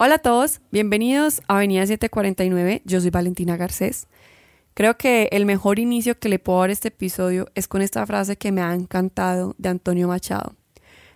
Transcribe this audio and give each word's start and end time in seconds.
Hola 0.00 0.14
a 0.14 0.18
todos, 0.18 0.60
bienvenidos 0.70 1.42
a 1.48 1.56
Avenida 1.56 1.84
749. 1.84 2.82
Yo 2.84 3.00
soy 3.00 3.10
Valentina 3.10 3.56
Garcés. 3.56 4.06
Creo 4.74 4.96
que 4.96 5.28
el 5.32 5.44
mejor 5.44 5.80
inicio 5.80 6.16
que 6.16 6.28
le 6.28 6.38
puedo 6.38 6.60
dar 6.60 6.70
a 6.70 6.72
este 6.72 6.86
episodio 6.86 7.48
es 7.56 7.66
con 7.66 7.82
esta 7.82 8.06
frase 8.06 8.36
que 8.36 8.52
me 8.52 8.60
ha 8.60 8.72
encantado 8.74 9.56
de 9.58 9.70
Antonio 9.70 10.06
Machado. 10.06 10.54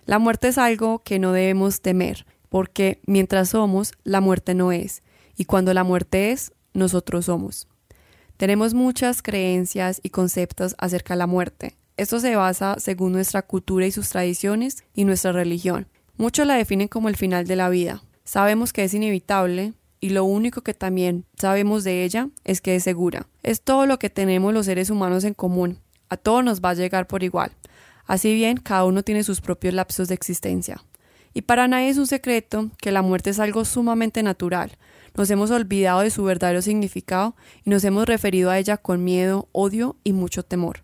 La 0.05 0.19
muerte 0.19 0.49
es 0.49 0.57
algo 0.57 0.99
que 0.99 1.17
no 1.17 1.31
debemos 1.31 1.79
temer, 1.79 2.25
porque 2.49 2.99
mientras 3.05 3.51
somos, 3.51 3.93
la 4.03 4.19
muerte 4.19 4.53
no 4.53 4.73
es, 4.73 5.01
y 5.37 5.45
cuando 5.45 5.73
la 5.73 5.85
muerte 5.85 6.33
es, 6.33 6.51
nosotros 6.73 7.27
somos. 7.27 7.69
Tenemos 8.35 8.73
muchas 8.73 9.21
creencias 9.21 10.01
y 10.03 10.09
conceptos 10.09 10.75
acerca 10.77 11.13
de 11.13 11.19
la 11.19 11.27
muerte. 11.27 11.77
Esto 11.95 12.19
se 12.19 12.35
basa 12.35 12.75
según 12.79 13.13
nuestra 13.13 13.43
cultura 13.43 13.87
y 13.87 13.93
sus 13.93 14.09
tradiciones 14.09 14.83
y 14.93 15.05
nuestra 15.05 15.31
religión. 15.31 15.87
Muchos 16.17 16.45
la 16.45 16.55
definen 16.55 16.89
como 16.89 17.07
el 17.07 17.15
final 17.15 17.47
de 17.47 17.55
la 17.55 17.69
vida, 17.69 18.03
Sabemos 18.23 18.71
que 18.71 18.83
es 18.83 18.93
inevitable 18.93 19.73
y 19.99 20.09
lo 20.09 20.23
único 20.25 20.61
que 20.61 20.73
también 20.73 21.25
sabemos 21.37 21.83
de 21.83 22.03
ella 22.03 22.29
es 22.43 22.61
que 22.61 22.75
es 22.75 22.83
segura. 22.83 23.27
Es 23.41 23.61
todo 23.61 23.85
lo 23.85 23.99
que 23.99 24.09
tenemos 24.09 24.53
los 24.53 24.65
seres 24.65 24.89
humanos 24.89 25.23
en 25.23 25.33
común. 25.33 25.79
A 26.09 26.17
todos 26.17 26.43
nos 26.43 26.61
va 26.61 26.71
a 26.71 26.73
llegar 26.73 27.07
por 27.07 27.23
igual. 27.23 27.51
Así 28.05 28.33
bien, 28.33 28.57
cada 28.57 28.85
uno 28.85 29.03
tiene 29.03 29.23
sus 29.23 29.41
propios 29.41 29.73
lapsos 29.73 30.07
de 30.07 30.15
existencia. 30.15 30.83
Y 31.33 31.43
para 31.43 31.67
nadie 31.67 31.89
es 31.89 31.97
un 31.97 32.07
secreto 32.07 32.69
que 32.77 32.91
la 32.91 33.01
muerte 33.01 33.31
es 33.31 33.39
algo 33.39 33.65
sumamente 33.65 34.23
natural. 34.23 34.77
Nos 35.15 35.29
hemos 35.29 35.51
olvidado 35.51 36.01
de 36.01 36.11
su 36.11 36.23
verdadero 36.23 36.61
significado 36.61 37.35
y 37.65 37.69
nos 37.69 37.83
hemos 37.83 38.05
referido 38.05 38.51
a 38.51 38.59
ella 38.59 38.77
con 38.77 39.03
miedo, 39.03 39.47
odio 39.51 39.95
y 40.03 40.13
mucho 40.13 40.43
temor. 40.43 40.82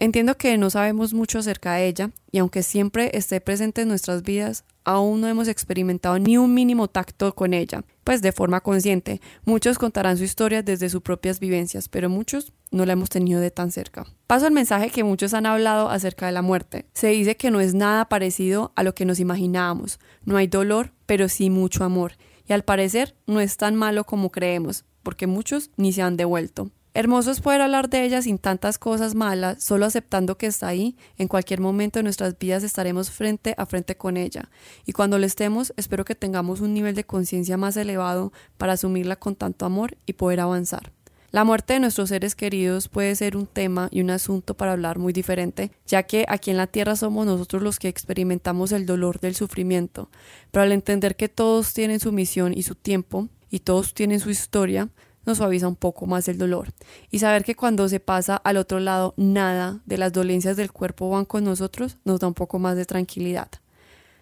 Entiendo 0.00 0.36
que 0.36 0.56
no 0.58 0.70
sabemos 0.70 1.12
mucho 1.12 1.40
acerca 1.40 1.74
de 1.74 1.88
ella 1.88 2.10
y 2.30 2.38
aunque 2.38 2.62
siempre 2.62 3.10
esté 3.14 3.40
presente 3.40 3.82
en 3.82 3.88
nuestras 3.88 4.22
vidas, 4.22 4.64
aún 4.84 5.20
no 5.20 5.26
hemos 5.26 5.48
experimentado 5.48 6.20
ni 6.20 6.38
un 6.38 6.54
mínimo 6.54 6.86
tacto 6.86 7.34
con 7.34 7.52
ella, 7.52 7.82
pues 8.04 8.22
de 8.22 8.30
forma 8.30 8.60
consciente. 8.60 9.20
Muchos 9.44 9.76
contarán 9.76 10.16
su 10.16 10.22
historia 10.22 10.62
desde 10.62 10.88
sus 10.88 11.02
propias 11.02 11.40
vivencias, 11.40 11.88
pero 11.88 12.08
muchos 12.08 12.52
no 12.70 12.86
la 12.86 12.92
hemos 12.92 13.08
tenido 13.08 13.40
de 13.40 13.50
tan 13.50 13.72
cerca. 13.72 14.06
Paso 14.28 14.46
al 14.46 14.52
mensaje 14.52 14.90
que 14.90 15.02
muchos 15.02 15.34
han 15.34 15.46
hablado 15.46 15.90
acerca 15.90 16.26
de 16.26 16.32
la 16.32 16.42
muerte. 16.42 16.86
Se 16.94 17.08
dice 17.08 17.36
que 17.36 17.50
no 17.50 17.58
es 17.58 17.74
nada 17.74 18.08
parecido 18.08 18.70
a 18.76 18.84
lo 18.84 18.94
que 18.94 19.04
nos 19.04 19.18
imaginábamos. 19.18 19.98
No 20.24 20.36
hay 20.36 20.46
dolor, 20.46 20.92
pero 21.06 21.28
sí 21.28 21.50
mucho 21.50 21.82
amor. 21.82 22.12
Y 22.46 22.52
al 22.52 22.62
parecer 22.62 23.16
no 23.26 23.40
es 23.40 23.56
tan 23.56 23.74
malo 23.74 24.04
como 24.04 24.30
creemos, 24.30 24.84
porque 25.02 25.26
muchos 25.26 25.72
ni 25.76 25.92
se 25.92 26.02
han 26.02 26.16
devuelto. 26.16 26.70
Hermoso 26.98 27.30
es 27.30 27.40
poder 27.40 27.60
hablar 27.60 27.88
de 27.88 28.04
ella 28.04 28.20
sin 28.22 28.38
tantas 28.38 28.76
cosas 28.76 29.14
malas, 29.14 29.62
solo 29.62 29.86
aceptando 29.86 30.36
que 30.36 30.46
está 30.46 30.66
ahí. 30.66 30.96
En 31.16 31.28
cualquier 31.28 31.60
momento 31.60 32.00
de 32.00 32.02
nuestras 32.02 32.36
vidas 32.36 32.64
estaremos 32.64 33.12
frente 33.12 33.54
a 33.56 33.66
frente 33.66 33.96
con 33.96 34.16
ella. 34.16 34.50
Y 34.84 34.90
cuando 34.90 35.16
lo 35.16 35.24
estemos, 35.24 35.72
espero 35.76 36.04
que 36.04 36.16
tengamos 36.16 36.60
un 36.60 36.74
nivel 36.74 36.96
de 36.96 37.04
conciencia 37.04 37.56
más 37.56 37.76
elevado 37.76 38.32
para 38.56 38.72
asumirla 38.72 39.14
con 39.14 39.36
tanto 39.36 39.64
amor 39.64 39.96
y 40.06 40.14
poder 40.14 40.40
avanzar. 40.40 40.90
La 41.30 41.44
muerte 41.44 41.74
de 41.74 41.78
nuestros 41.78 42.08
seres 42.08 42.34
queridos 42.34 42.88
puede 42.88 43.14
ser 43.14 43.36
un 43.36 43.46
tema 43.46 43.86
y 43.92 44.00
un 44.00 44.10
asunto 44.10 44.54
para 44.54 44.72
hablar 44.72 44.98
muy 44.98 45.12
diferente, 45.12 45.70
ya 45.86 46.02
que 46.02 46.24
aquí 46.26 46.50
en 46.50 46.56
la 46.56 46.66
Tierra 46.66 46.96
somos 46.96 47.26
nosotros 47.26 47.62
los 47.62 47.78
que 47.78 47.86
experimentamos 47.86 48.72
el 48.72 48.86
dolor 48.86 49.20
del 49.20 49.36
sufrimiento, 49.36 50.10
pero 50.50 50.64
al 50.64 50.72
entender 50.72 51.14
que 51.14 51.28
todos 51.28 51.74
tienen 51.74 52.00
su 52.00 52.10
misión 52.10 52.54
y 52.56 52.64
su 52.64 52.74
tiempo, 52.74 53.28
y 53.50 53.60
todos 53.60 53.94
tienen 53.94 54.20
su 54.20 54.30
historia, 54.30 54.88
nos 55.28 55.38
suaviza 55.38 55.68
un 55.68 55.76
poco 55.76 56.06
más 56.06 56.26
el 56.28 56.38
dolor. 56.38 56.72
Y 57.10 57.18
saber 57.18 57.44
que 57.44 57.54
cuando 57.54 57.88
se 57.88 58.00
pasa 58.00 58.36
al 58.36 58.56
otro 58.56 58.80
lado 58.80 59.14
nada 59.16 59.80
de 59.84 59.98
las 59.98 60.12
dolencias 60.12 60.56
del 60.56 60.72
cuerpo 60.72 61.10
van 61.10 61.26
con 61.26 61.44
nosotros 61.44 61.98
nos 62.04 62.18
da 62.18 62.26
un 62.26 62.34
poco 62.34 62.58
más 62.58 62.76
de 62.76 62.86
tranquilidad. 62.86 63.48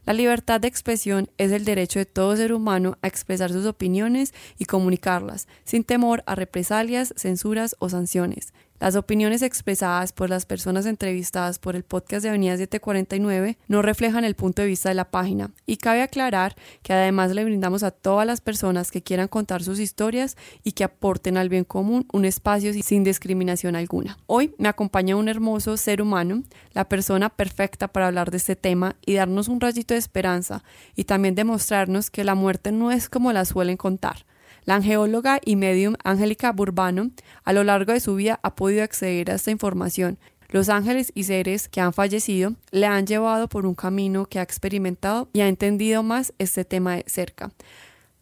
La 0.05 0.13
libertad 0.13 0.61
de 0.61 0.69
expresión 0.69 1.29
es 1.39 1.53
el 1.53 1.65
derecho 1.65 2.01
de 2.01 2.07
todo 2.07 2.37
ser 2.37 2.53
humano 2.53 2.99
a 3.03 3.07
expresar 3.07 3.53
sus 3.53 3.67
opiniones 3.67 4.35
y 4.59 4.65
comunicarlas, 4.65 5.49
sin 5.65 5.85
temor 5.85 6.23
a 6.27 6.35
represalias, 6.35 7.15
censuras 7.17 7.77
o 7.79 7.89
sanciones. 7.89 8.53
Las 8.79 8.95
opiniones 8.95 9.41
expresadas 9.41 10.13
por 10.13 10.29
las 10.29 10.45
personas 10.45 10.85
entrevistadas 10.85 11.59
por 11.59 11.77
el 11.77 11.83
podcast 11.83 12.23
de 12.23 12.29
Avenida 12.29 12.59
749 12.59 13.57
no 13.69 13.81
reflejan 13.81 14.25
el 14.25 14.35
punto 14.35 14.61
de 14.61 14.69
vista 14.69 14.91
de 14.91 14.95
la 14.95 15.11
página 15.11 15.51
y 15.65 15.79
cabe 15.79 16.03
aclarar 16.03 16.57
que 16.83 16.93
además 16.93 17.35
le 17.35 17.45
brindamos 17.45 17.83
a 17.83 17.91
todas 17.91 18.27
las 18.27 18.43
personas 18.43 18.91
que 18.91 19.03
quieran 19.03 19.29
contar 19.29 19.63
sus 19.63 19.81
historias 19.81 20.37
y 20.63 20.73
que 20.73 20.85
aporten 20.85 21.39
al 21.39 21.49
bien 21.49 21.65
común 21.65 22.07
un 22.13 22.27
espacio 22.27 22.73
sin 22.83 23.03
discriminación 23.03 23.77
alguna. 23.77 24.19
Hoy 24.27 24.55
me 24.59 24.69
acompaña 24.69 25.17
un 25.17 25.29
hermoso 25.29 25.79
ser 25.79 26.03
humano, 26.03 26.43
la 26.73 26.87
persona 26.87 27.31
perfecta 27.31 27.89
para 27.89 28.09
hablar 28.09 28.31
de 28.31 28.37
este 28.37 28.57
tema 28.57 28.97
y 29.07 29.15
darnos 29.15 29.49
un 29.49 29.61
rayito 29.61 29.95
de 29.95 30.01
esperanza 30.01 30.63
y 30.95 31.05
también 31.05 31.35
demostrarnos 31.35 32.11
que 32.11 32.25
la 32.25 32.35
muerte 32.35 32.73
no 32.73 32.91
es 32.91 33.09
como 33.09 33.33
la 33.33 33.47
suelen 33.47 33.79
contar 33.79 34.27
la 34.67 34.75
angeóloga 34.75 35.41
y 35.45 35.57
medium 35.57 35.95
Angélica 36.05 36.53
Burbano 36.53 37.11
a 37.45 37.53
lo 37.53 37.65
largo 37.65 37.93
de 37.93 38.01
su 38.01 38.17
vida 38.17 38.41
ha 38.43 38.55
podido 38.57 38.83
acceder 38.83 39.31
a 39.31 39.37
esta 39.37 39.53
información. 39.53 40.19
Los 40.49 40.69
ángeles 40.69 41.13
y 41.15 41.25
seres 41.25 41.69
que 41.69 41.81
han 41.81 41.93
fallecido 41.93 42.55
le 42.73 42.87
han 42.87 43.07
llevado 43.07 43.49
por 43.49 43.65
un 43.65 43.75
camino 43.75 44.27
que 44.27 44.39
ha 44.39 44.43
experimentado 44.43 45.29
y 45.33 45.41
ha 45.41 45.49
entendido 45.49 46.03
más 46.03 46.35
este 46.39 46.65
tema 46.65 46.97
de 46.97 47.05
cerca. 47.07 47.53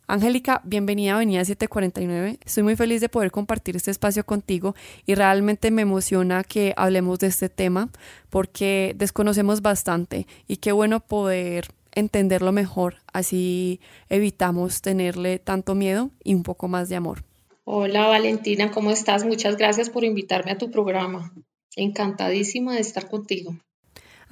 Angélica, 0.06 0.60
bienvenida 0.65 1.12
a 1.12 1.16
Avenida 1.16 1.44
749. 1.47 2.38
Estoy 2.44 2.62
muy 2.62 2.76
feliz 2.76 3.00
de 3.00 3.09
poder 3.09 3.31
compartir 3.31 3.75
este 3.75 3.91
espacio 3.91 4.26
contigo 4.26 4.75
y 5.06 5.15
realmente 5.15 5.71
me 5.71 5.81
emociona 5.81 6.44
que 6.44 6.75
hablemos 6.76 7.21
de 7.21 7.28
este 7.28 7.49
tema 7.49 7.88
porque 8.28 8.94
desconocemos 8.99 9.62
bastante 9.62 10.26
y 10.47 10.59
qué 10.59 10.72
bueno 10.72 11.00
poder 11.00 11.69
entenderlo 11.94 12.53
mejor, 12.53 12.97
así 13.12 13.81
evitamos 14.09 14.82
tenerle 14.82 15.38
tanto 15.38 15.75
miedo 15.75 16.10
y 16.22 16.34
un 16.34 16.43
poco 16.43 16.69
más 16.69 16.88
de 16.88 16.97
amor. 16.97 17.25
Hola 17.65 18.06
Valentina, 18.06 18.71
¿cómo 18.71 18.91
estás? 18.91 19.25
Muchas 19.25 19.56
gracias 19.56 19.88
por 19.88 20.05
invitarme 20.05 20.50
a 20.50 20.59
tu 20.59 20.71
programa. 20.71 21.32
Encantadísima 21.77 22.75
de 22.75 22.81
estar 22.81 23.09
contigo. 23.09 23.56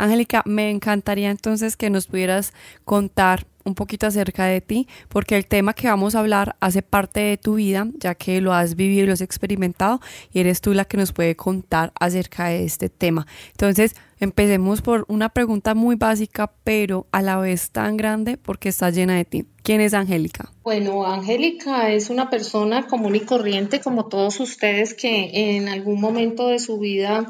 Angélica, 0.03 0.43
me 0.47 0.69
encantaría 0.69 1.31
entonces 1.31 1.77
que 1.77 1.89
nos 1.89 2.09
pudieras 2.09 2.53
contar 2.85 3.47
un 3.65 3.77
poquito 3.77 4.09
acerca 4.09 4.47
de 4.47 4.61
ti, 4.61 4.89
porque 5.09 5.37
el 5.37 5.47
tema 5.47 5.75
que 5.75 5.87
vamos 5.87 6.17
a 6.17 6.19
hablar 6.19 6.57
hace 6.59 6.83
parte 6.83 7.21
de 7.21 7.37
tu 7.37 7.55
vida, 7.55 7.87
ya 7.99 8.17
que 8.17 8.41
lo 8.41 8.53
has 8.53 8.75
vivido 8.75 9.05
y 9.05 9.07
lo 9.07 9.13
has 9.13 9.21
experimentado, 9.21 10.01
y 10.33 10.41
eres 10.41 10.61
tú 10.61 10.75
la 10.75 10.87
que 10.87 10.97
nos 10.97 11.13
puede 11.13 11.37
contar 11.37 11.93
acerca 12.01 12.47
de 12.47 12.65
este 12.65 12.89
tema. 12.89 13.29
Entonces, 13.53 13.95
empecemos 14.19 14.83
por 14.83 15.05
una 15.07 15.29
pregunta 15.29 15.77
muy 15.77 15.95
básica, 15.95 16.51
pero 16.65 17.07
a 17.13 17.23
la 17.23 17.39
vez 17.39 17.71
tan 17.71 17.97
grande 17.97 18.37
porque 18.37 18.71
está 18.71 18.91
llena 18.91 19.15
de 19.15 19.25
ti. 19.25 19.47
¿Quién 19.63 19.81
es 19.81 19.95
Angélica? 19.95 20.51
Bueno, 20.65 21.07
Angélica 21.07 21.93
es 21.93 22.11
una 22.11 22.29
persona 22.29 22.89
común 22.89 23.15
y 23.15 23.21
corriente 23.21 23.81
como 23.81 24.07
todos 24.07 24.41
ustedes 24.41 24.95
que 24.95 25.57
en 25.57 25.69
algún 25.69 26.01
momento 26.01 26.49
de 26.49 26.59
su 26.59 26.81
vida 26.81 27.29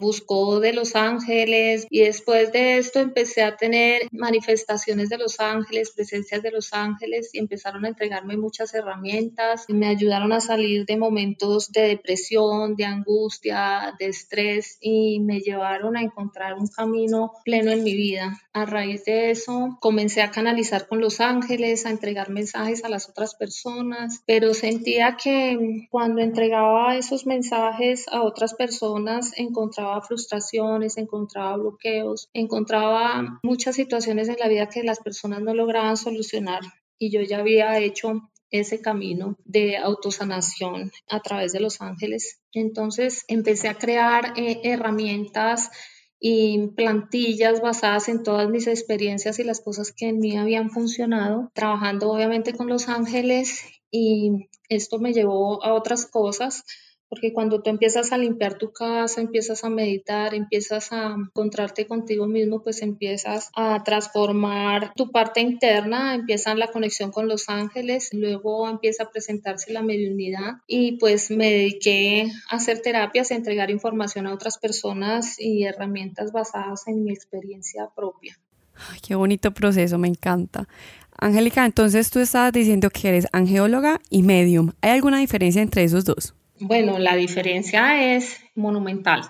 buscó 0.00 0.58
de 0.60 0.72
los 0.72 0.96
ángeles 0.96 1.86
y 1.90 2.00
después 2.00 2.52
de 2.52 2.78
esto 2.78 2.98
empecé 2.98 3.42
a 3.42 3.56
tener 3.56 4.02
manifestaciones 4.10 5.10
de 5.10 5.18
los 5.18 5.38
ángeles, 5.40 5.92
presencias 5.94 6.42
de 6.42 6.50
los 6.50 6.72
ángeles 6.72 7.30
y 7.32 7.38
empezaron 7.38 7.84
a 7.84 7.88
entregarme 7.88 8.36
muchas 8.36 8.74
herramientas 8.74 9.66
y 9.68 9.74
me 9.74 9.88
ayudaron 9.88 10.32
a 10.32 10.40
salir 10.40 10.86
de 10.86 10.96
momentos 10.96 11.70
de 11.70 11.82
depresión, 11.82 12.74
de 12.76 12.86
angustia, 12.86 13.94
de 13.98 14.06
estrés 14.06 14.78
y 14.80 15.20
me 15.20 15.40
llevaron 15.40 15.96
a 15.96 16.02
encontrar 16.02 16.54
un 16.54 16.66
camino 16.66 17.32
pleno 17.44 17.70
en 17.70 17.84
mi 17.84 17.94
vida. 17.94 18.40
A 18.52 18.64
raíz 18.64 19.04
de 19.04 19.30
eso 19.30 19.76
comencé 19.80 20.22
a 20.22 20.30
canalizar 20.30 20.88
con 20.88 21.00
los 21.00 21.20
ángeles, 21.20 21.86
a 21.86 21.90
entregar 21.90 22.30
mensajes 22.30 22.84
a 22.84 22.88
las 22.88 23.08
otras 23.08 23.34
personas, 23.34 24.22
pero 24.26 24.54
sentía 24.54 25.16
que 25.22 25.86
cuando 25.90 26.22
entregaba 26.22 26.96
esos 26.96 27.26
mensajes 27.26 28.06
a 28.08 28.22
otras 28.22 28.54
personas 28.54 29.32
encontraba 29.36 29.89
frustraciones, 30.02 30.98
encontraba 30.98 31.56
bloqueos, 31.56 32.28
encontraba 32.32 33.40
muchas 33.42 33.76
situaciones 33.76 34.28
en 34.28 34.36
la 34.38 34.48
vida 34.48 34.68
que 34.68 34.82
las 34.82 35.00
personas 35.00 35.40
no 35.40 35.54
lograban 35.54 35.96
solucionar 35.96 36.60
y 36.98 37.10
yo 37.10 37.22
ya 37.22 37.38
había 37.38 37.78
hecho 37.78 38.30
ese 38.50 38.80
camino 38.80 39.36
de 39.44 39.76
autosanación 39.76 40.90
a 41.08 41.20
través 41.20 41.52
de 41.52 41.60
los 41.60 41.80
ángeles. 41.80 42.40
Entonces 42.52 43.24
empecé 43.28 43.68
a 43.68 43.78
crear 43.78 44.34
eh, 44.36 44.60
herramientas 44.64 45.70
y 46.20 46.68
plantillas 46.76 47.62
basadas 47.62 48.08
en 48.08 48.22
todas 48.22 48.48
mis 48.50 48.66
experiencias 48.66 49.38
y 49.38 49.44
las 49.44 49.60
cosas 49.60 49.92
que 49.92 50.08
en 50.08 50.18
mí 50.18 50.36
habían 50.36 50.70
funcionado, 50.70 51.50
trabajando 51.54 52.10
obviamente 52.10 52.52
con 52.52 52.68
los 52.68 52.88
ángeles 52.88 53.64
y 53.90 54.48
esto 54.68 54.98
me 54.98 55.14
llevó 55.14 55.64
a 55.64 55.72
otras 55.72 56.06
cosas 56.06 56.64
porque 57.10 57.32
cuando 57.32 57.60
tú 57.60 57.70
empiezas 57.70 58.12
a 58.12 58.18
limpiar 58.18 58.54
tu 58.54 58.72
casa, 58.72 59.20
empiezas 59.20 59.64
a 59.64 59.68
meditar, 59.68 60.32
empiezas 60.32 60.92
a 60.92 61.16
encontrarte 61.16 61.86
contigo 61.86 62.28
mismo, 62.28 62.62
pues 62.62 62.82
empiezas 62.82 63.50
a 63.56 63.82
transformar 63.82 64.94
tu 64.94 65.10
parte 65.10 65.40
interna, 65.40 66.14
empieza 66.14 66.54
la 66.54 66.68
conexión 66.68 67.10
con 67.10 67.26
los 67.26 67.48
ángeles, 67.48 68.10
luego 68.12 68.68
empieza 68.68 69.02
a 69.02 69.10
presentarse 69.10 69.72
la 69.72 69.82
mediunidad 69.82 70.58
y 70.68 70.98
pues 70.98 71.32
me 71.32 71.50
dediqué 71.50 72.30
a 72.48 72.56
hacer 72.56 72.80
terapias, 72.80 73.32
a 73.32 73.34
entregar 73.34 73.70
información 73.70 74.28
a 74.28 74.32
otras 74.32 74.58
personas 74.58 75.34
y 75.40 75.64
herramientas 75.64 76.30
basadas 76.30 76.86
en 76.86 77.02
mi 77.02 77.12
experiencia 77.12 77.90
propia. 77.94 78.38
qué 79.04 79.16
bonito 79.16 79.50
proceso, 79.50 79.98
me 79.98 80.08
encanta. 80.08 80.68
Angélica, 81.18 81.66
entonces 81.66 82.08
tú 82.10 82.20
estabas 82.20 82.52
diciendo 82.52 82.88
que 82.88 83.08
eres 83.08 83.26
angeóloga 83.32 84.00
y 84.10 84.22
medium. 84.22 84.72
¿Hay 84.80 84.92
alguna 84.92 85.18
diferencia 85.18 85.60
entre 85.60 85.82
esos 85.82 86.04
dos? 86.04 86.34
Bueno, 86.62 86.98
la 86.98 87.16
diferencia 87.16 88.14
es 88.14 88.38
monumental. 88.54 89.22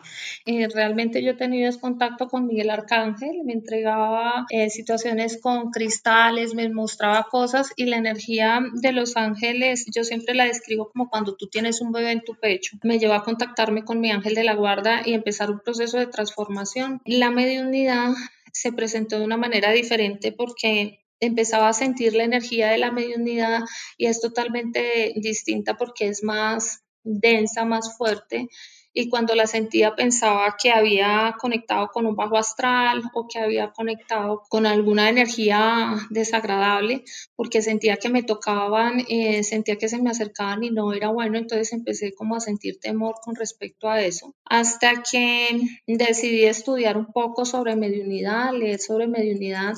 Eh, 0.47 0.67
realmente 0.67 1.23
yo 1.23 1.31
he 1.31 1.35
tenido 1.35 1.71
contacto 1.79 2.27
con 2.27 2.49
Miguel 2.49 2.71
Arcángel, 2.71 3.45
me 3.45 3.53
entregaba 3.53 4.47
eh, 4.51 4.69
situaciones 4.69 5.41
con 5.41 5.71
cristales, 5.71 6.55
me 6.55 6.69
mostraba 6.71 7.29
cosas 7.31 7.71
y 7.77 7.85
la 7.85 7.99
energía 7.99 8.61
de 8.73 8.91
los 8.91 9.17
ángeles, 9.17 9.87
yo 9.95 10.03
siempre 10.03 10.35
la 10.35 10.47
describo 10.47 10.91
como 10.91 11.09
cuando 11.09 11.37
tú 11.37 11.47
tienes 11.47 11.81
un 11.81 11.93
bebé 11.93 12.11
en 12.11 12.25
tu 12.25 12.35
pecho. 12.35 12.77
Me 12.83 12.99
llevó 12.99 13.15
a 13.15 13.23
contactarme 13.23 13.85
con 13.85 14.01
mi 14.01 14.11
ángel 14.11 14.35
de 14.35 14.43
la 14.43 14.55
guarda 14.55 15.03
y 15.05 15.15
empezar 15.15 15.53
un 15.53 15.61
proceso 15.61 15.99
de 15.99 16.09
transformación. 16.09 17.01
La 17.05 17.31
mediunidad 17.31 18.11
se 18.53 18.73
presentó 18.73 19.21
de 19.21 19.25
una 19.25 19.37
manera 19.37 19.71
diferente 19.71 20.33
porque 20.33 21.05
empezaba 21.21 21.69
a 21.69 21.75
sentir 21.75 22.15
la 22.15 22.25
energía 22.25 22.71
de 22.71 22.79
la 22.79 22.91
mediunidad 22.91 23.61
y 23.97 24.07
es 24.07 24.21
totalmente 24.21 25.13
distinta 25.15 25.77
porque 25.77 26.09
es 26.09 26.25
más 26.25 26.83
densa, 27.05 27.65
más 27.65 27.97
fuerte. 27.97 28.49
Y 28.93 29.09
cuando 29.09 29.37
la 29.37 29.47
sentía 29.47 29.95
pensaba 29.95 30.57
que 30.61 30.73
había 30.73 31.37
conectado 31.39 31.89
con 31.93 32.07
un 32.07 32.17
bajo 32.17 32.37
astral 32.37 33.03
o 33.15 33.29
que 33.29 33.39
había 33.39 33.71
conectado 33.71 34.43
con 34.49 34.67
alguna 34.67 35.09
energía 35.09 35.95
desagradable, 36.11 37.05
porque 37.37 37.63
sentía 37.63 37.99
que 37.99 38.09
me 38.09 38.25
tocaban, 38.25 39.05
eh, 39.09 39.45
sentía 39.45 39.77
que 39.77 39.89
se 39.89 40.03
me 40.03 40.11
acercaban 40.11 40.65
y 40.65 40.71
no 40.71 40.93
era 40.93 41.09
bueno, 41.09 41.39
entonces 41.39 41.73
empecé 41.73 42.15
como 42.15 42.35
a 42.35 42.41
sentir 42.41 42.81
temor 42.81 43.15
con 43.23 43.37
respecto 43.37 43.89
a 43.89 44.01
eso. 44.01 44.35
Hasta 44.45 45.05
que 45.09 45.61
decidí 45.87 46.45
estudiar 46.47 46.97
un 46.97 47.13
poco 47.13 47.45
sobre 47.45 47.77
mediunidad, 47.77 48.53
leer 48.53 48.81
sobre 48.81 49.07
mediunidad 49.07 49.75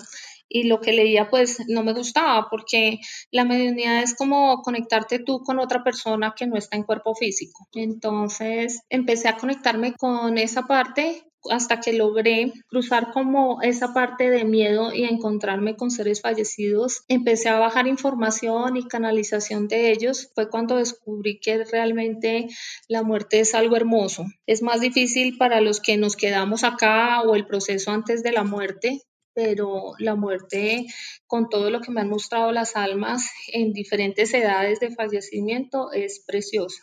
y 0.52 0.64
lo 0.64 0.80
que 0.80 0.92
leía 0.92 1.30
pues 1.30 1.58
no 1.68 1.82
me 1.82 1.94
gustaba 1.94 2.48
porque 2.50 3.00
la 3.30 3.44
mediunidad 3.44 4.02
es 4.02 4.14
como 4.14 4.60
conectarte 4.62 5.18
tú 5.18 5.40
con 5.42 5.58
otra 5.58 5.82
persona 5.82 6.34
que 6.36 6.46
no 6.46 6.56
está 6.56 6.76
en 6.76 6.84
cuerpo 6.84 7.14
físico. 7.14 7.68
Entonces 7.74 8.82
empecé 8.90 9.28
a 9.28 9.36
conectarme 9.36 9.94
con 9.94 10.36
esa 10.36 10.66
parte 10.66 11.24
hasta 11.50 11.80
que 11.80 11.92
logré 11.92 12.52
cruzar 12.68 13.10
como 13.12 13.62
esa 13.62 13.92
parte 13.92 14.30
de 14.30 14.44
miedo 14.44 14.92
y 14.94 15.04
encontrarme 15.04 15.76
con 15.76 15.90
seres 15.90 16.20
fallecidos, 16.20 17.04
empecé 17.08 17.48
a 17.48 17.58
bajar 17.58 17.86
información 17.86 18.76
y 18.76 18.86
canalización 18.86 19.68
de 19.68 19.90
ellos. 19.90 20.30
Fue 20.34 20.48
cuando 20.48 20.76
descubrí 20.76 21.40
que 21.40 21.64
realmente 21.64 22.46
la 22.88 23.02
muerte 23.02 23.40
es 23.40 23.54
algo 23.54 23.76
hermoso. 23.76 24.26
Es 24.46 24.62
más 24.62 24.80
difícil 24.80 25.36
para 25.36 25.60
los 25.60 25.80
que 25.80 25.96
nos 25.96 26.16
quedamos 26.16 26.62
acá 26.62 27.22
o 27.22 27.34
el 27.34 27.46
proceso 27.46 27.90
antes 27.90 28.22
de 28.22 28.32
la 28.32 28.44
muerte, 28.44 29.02
pero 29.34 29.92
la 29.98 30.14
muerte, 30.14 30.86
con 31.26 31.48
todo 31.48 31.70
lo 31.70 31.80
que 31.80 31.90
me 31.90 32.00
han 32.00 32.08
mostrado 32.08 32.52
las 32.52 32.76
almas 32.76 33.30
en 33.52 33.72
diferentes 33.72 34.32
edades 34.34 34.80
de 34.80 34.94
fallecimiento, 34.94 35.92
es 35.92 36.22
preciosa. 36.26 36.82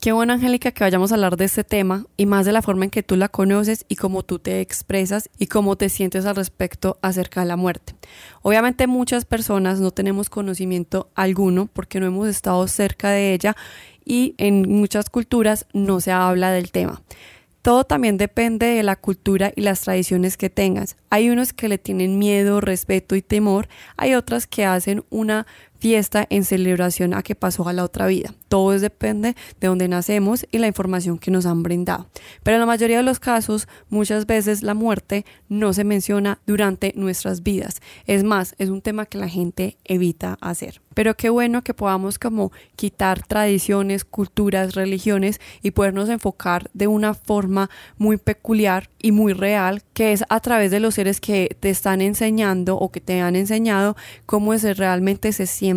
Qué 0.00 0.12
bueno, 0.12 0.32
Angélica, 0.32 0.72
que 0.72 0.82
vayamos 0.82 1.12
a 1.12 1.16
hablar 1.16 1.36
de 1.36 1.44
este 1.44 1.62
tema 1.62 2.06
y 2.16 2.24
más 2.24 2.46
de 2.46 2.52
la 2.52 2.62
forma 2.62 2.84
en 2.84 2.90
que 2.90 3.02
tú 3.02 3.16
la 3.16 3.28
conoces 3.28 3.84
y 3.86 3.96
cómo 3.96 4.22
tú 4.22 4.38
te 4.38 4.62
expresas 4.62 5.28
y 5.38 5.48
cómo 5.48 5.76
te 5.76 5.90
sientes 5.90 6.24
al 6.24 6.36
respecto 6.36 6.98
acerca 7.02 7.42
de 7.42 7.46
la 7.48 7.56
muerte. 7.56 7.94
Obviamente 8.40 8.86
muchas 8.86 9.26
personas 9.26 9.78
no 9.78 9.90
tenemos 9.90 10.30
conocimiento 10.30 11.10
alguno 11.14 11.68
porque 11.70 12.00
no 12.00 12.06
hemos 12.06 12.28
estado 12.28 12.66
cerca 12.66 13.10
de 13.10 13.34
ella 13.34 13.54
y 14.02 14.34
en 14.38 14.62
muchas 14.70 15.10
culturas 15.10 15.66
no 15.74 16.00
se 16.00 16.12
habla 16.12 16.50
del 16.50 16.70
tema. 16.70 17.02
Todo 17.62 17.84
también 17.84 18.16
depende 18.16 18.66
de 18.66 18.82
la 18.82 18.96
cultura 18.96 19.52
y 19.54 19.60
las 19.60 19.82
tradiciones 19.82 20.38
que 20.38 20.48
tengas. 20.48 20.96
Hay 21.10 21.28
unos 21.28 21.52
que 21.52 21.68
le 21.68 21.76
tienen 21.76 22.18
miedo, 22.18 22.62
respeto 22.62 23.16
y 23.16 23.22
temor, 23.22 23.68
hay 23.98 24.14
otras 24.14 24.46
que 24.46 24.64
hacen 24.64 25.04
una 25.10 25.46
fiesta 25.80 26.26
en 26.28 26.44
celebración 26.44 27.14
a 27.14 27.22
que 27.22 27.34
pasó 27.34 27.66
a 27.66 27.72
la 27.72 27.84
otra 27.84 28.06
vida. 28.06 28.34
Todo 28.48 28.78
depende 28.78 29.34
de 29.60 29.68
dónde 29.68 29.88
nacemos 29.88 30.46
y 30.52 30.58
la 30.58 30.66
información 30.66 31.18
que 31.18 31.30
nos 31.30 31.46
han 31.46 31.62
brindado. 31.62 32.08
Pero 32.42 32.56
en 32.56 32.60
la 32.60 32.66
mayoría 32.66 32.98
de 32.98 33.02
los 33.02 33.18
casos, 33.18 33.66
muchas 33.88 34.26
veces 34.26 34.62
la 34.62 34.74
muerte 34.74 35.24
no 35.48 35.72
se 35.72 35.84
menciona 35.84 36.38
durante 36.46 36.92
nuestras 36.96 37.42
vidas. 37.42 37.80
Es 38.06 38.24
más, 38.24 38.54
es 38.58 38.68
un 38.68 38.82
tema 38.82 39.06
que 39.06 39.18
la 39.18 39.28
gente 39.28 39.78
evita 39.84 40.36
hacer. 40.40 40.82
Pero 40.92 41.16
qué 41.16 41.30
bueno 41.30 41.62
que 41.62 41.72
podamos 41.72 42.18
como 42.18 42.52
quitar 42.76 43.24
tradiciones, 43.26 44.04
culturas, 44.04 44.74
religiones 44.74 45.40
y 45.62 45.70
podernos 45.70 46.08
enfocar 46.08 46.68
de 46.74 46.88
una 46.88 47.14
forma 47.14 47.70
muy 47.96 48.16
peculiar 48.16 48.90
y 48.98 49.12
muy 49.12 49.32
real, 49.32 49.82
que 49.94 50.12
es 50.12 50.24
a 50.28 50.40
través 50.40 50.70
de 50.70 50.80
los 50.80 50.96
seres 50.96 51.20
que 51.20 51.56
te 51.60 51.70
están 51.70 52.00
enseñando 52.02 52.76
o 52.76 52.90
que 52.90 53.00
te 53.00 53.20
han 53.20 53.36
enseñado 53.36 53.96
cómo 54.26 54.52
es 54.52 54.60
realmente 54.76 55.32
se 55.32 55.46
siente 55.46 55.69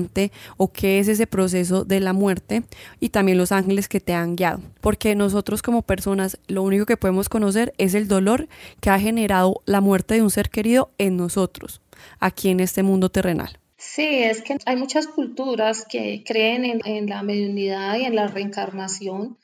o 0.57 0.72
qué 0.72 1.00
es 1.00 1.07
ese 1.07 1.28
proceso 1.28 1.86
de 1.86 2.00
la 2.00 2.13
muerte 2.13 2.63
y 3.00 3.10
también 3.10 3.38
los 3.38 3.51
ángeles 3.51 3.88
que 3.88 4.00
te 4.00 4.13
han 4.13 4.36
guiado. 4.36 4.62
Porque 4.81 5.16
nosotros 5.16 5.62
como 5.62 5.81
personas 5.81 6.40
lo 6.48 6.63
único 6.63 6.86
que 6.86 6.98
podemos 6.98 7.30
conocer 7.30 7.74
es 7.78 7.94
el 7.94 8.07
dolor 8.07 8.48
que 8.81 8.90
ha 8.90 9.00
generado 9.00 9.62
la 9.66 9.81
muerte 9.81 10.16
de 10.16 10.22
un 10.22 10.31
ser 10.31 10.50
querido 10.50 10.92
en 10.98 11.18
nosotros, 11.18 11.81
aquí 12.19 12.50
en 12.50 12.60
este 12.60 12.84
mundo 12.84 13.10
terrenal. 13.10 13.60
Sí, 13.78 14.06
es 14.06 14.42
que 14.42 14.57
hay 14.66 14.78
muchas 14.78 15.07
culturas 15.07 15.86
que 15.88 16.24
creen 16.25 16.81
en, 16.86 17.10
la 17.10 17.22
mediunidad 17.22 17.98
y 17.98 18.06
en 18.06 18.16
la 18.16 18.28
reencarnación 18.28 19.38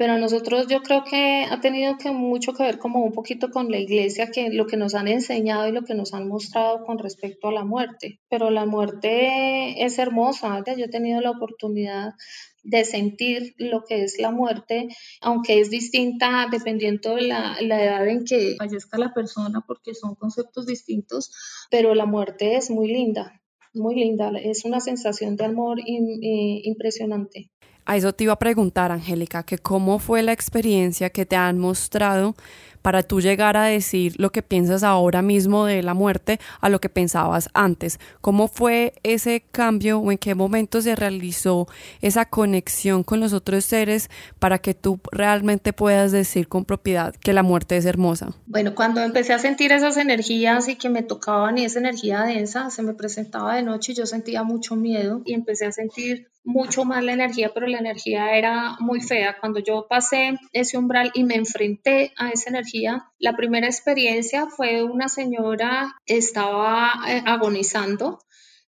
pero 0.00 0.16
nosotros 0.16 0.66
yo 0.66 0.80
creo 0.80 1.04
que 1.04 1.44
ha 1.44 1.60
tenido 1.60 1.98
que 1.98 2.10
mucho 2.10 2.54
que 2.54 2.62
ver 2.62 2.78
como 2.78 3.04
un 3.04 3.12
poquito 3.12 3.50
con 3.50 3.70
la 3.70 3.76
iglesia, 3.76 4.30
que 4.30 4.48
lo 4.48 4.66
que 4.66 4.78
nos 4.78 4.94
han 4.94 5.08
enseñado 5.08 5.68
y 5.68 5.72
lo 5.72 5.82
que 5.82 5.92
nos 5.92 6.14
han 6.14 6.26
mostrado 6.26 6.86
con 6.86 6.98
respecto 6.98 7.48
a 7.48 7.52
la 7.52 7.64
muerte. 7.64 8.18
Pero 8.30 8.48
la 8.48 8.64
muerte 8.64 9.84
es 9.84 9.98
hermosa, 9.98 10.64
yo 10.64 10.86
he 10.86 10.88
tenido 10.88 11.20
la 11.20 11.32
oportunidad 11.32 12.14
de 12.62 12.86
sentir 12.86 13.54
lo 13.58 13.84
que 13.84 14.02
es 14.04 14.18
la 14.18 14.30
muerte, 14.30 14.88
aunque 15.20 15.60
es 15.60 15.68
distinta 15.68 16.46
dependiendo 16.50 17.16
de 17.16 17.24
la, 17.24 17.58
edad 17.60 18.08
en 18.08 18.24
que 18.24 18.54
fallezca 18.56 18.96
la 18.96 19.12
persona, 19.12 19.62
porque 19.66 19.92
son 19.94 20.14
conceptos 20.14 20.64
distintos, 20.64 21.30
pero 21.70 21.94
la 21.94 22.06
muerte 22.06 22.56
es 22.56 22.70
muy 22.70 22.88
linda, 22.88 23.38
muy 23.74 23.96
linda, 23.96 24.32
es 24.42 24.64
una 24.64 24.80
sensación 24.80 25.36
de 25.36 25.44
amor 25.44 25.78
impresionante. 25.84 27.50
A 27.90 27.96
eso 27.96 28.12
te 28.12 28.22
iba 28.22 28.34
a 28.34 28.38
preguntar, 28.38 28.92
Angélica, 28.92 29.42
que 29.42 29.58
cómo 29.58 29.98
fue 29.98 30.22
la 30.22 30.30
experiencia 30.30 31.10
que 31.10 31.26
te 31.26 31.34
han 31.34 31.58
mostrado 31.58 32.36
para 32.82 33.02
tú 33.02 33.20
llegar 33.20 33.56
a 33.56 33.64
decir 33.64 34.14
lo 34.16 34.30
que 34.30 34.42
piensas 34.42 34.84
ahora 34.84 35.22
mismo 35.22 35.64
de 35.64 35.82
la 35.82 35.92
muerte 35.92 36.38
a 36.60 36.68
lo 36.68 36.80
que 36.80 36.88
pensabas 36.88 37.48
antes. 37.52 37.98
¿Cómo 38.20 38.46
fue 38.46 38.92
ese 39.02 39.42
cambio 39.50 39.98
o 39.98 40.12
en 40.12 40.18
qué 40.18 40.36
momento 40.36 40.80
se 40.80 40.94
realizó 40.94 41.66
esa 42.00 42.26
conexión 42.26 43.02
con 43.02 43.18
los 43.18 43.32
otros 43.32 43.64
seres 43.64 44.08
para 44.38 44.58
que 44.58 44.72
tú 44.72 45.00
realmente 45.10 45.72
puedas 45.72 46.12
decir 46.12 46.46
con 46.46 46.64
propiedad 46.64 47.12
que 47.16 47.32
la 47.32 47.42
muerte 47.42 47.76
es 47.76 47.86
hermosa? 47.86 48.34
Bueno, 48.46 48.76
cuando 48.76 49.00
empecé 49.02 49.32
a 49.32 49.40
sentir 49.40 49.72
esas 49.72 49.96
energías 49.96 50.68
y 50.68 50.76
que 50.76 50.90
me 50.90 51.02
tocaban 51.02 51.58
y 51.58 51.64
esa 51.64 51.80
energía 51.80 52.22
densa 52.22 52.70
se 52.70 52.82
me 52.82 52.94
presentaba 52.94 53.56
de 53.56 53.64
noche 53.64 53.94
yo 53.94 54.06
sentía 54.06 54.44
mucho 54.44 54.76
miedo 54.76 55.22
y 55.24 55.34
empecé 55.34 55.66
a 55.66 55.72
sentir 55.72 56.28
mucho 56.44 56.84
más 56.84 57.04
la 57.04 57.12
energía, 57.12 57.52
pero 57.52 57.66
la 57.66 57.78
energía 57.78 58.36
era 58.36 58.76
muy 58.80 59.00
fea. 59.00 59.36
Cuando 59.40 59.60
yo 59.60 59.86
pasé 59.88 60.34
ese 60.52 60.78
umbral 60.78 61.10
y 61.14 61.24
me 61.24 61.34
enfrenté 61.34 62.12
a 62.16 62.30
esa 62.30 62.50
energía, 62.50 63.04
la 63.18 63.36
primera 63.36 63.66
experiencia 63.66 64.46
fue 64.46 64.82
una 64.82 65.08
señora 65.08 65.96
estaba 66.06 66.92
eh, 67.08 67.22
agonizando. 67.26 68.20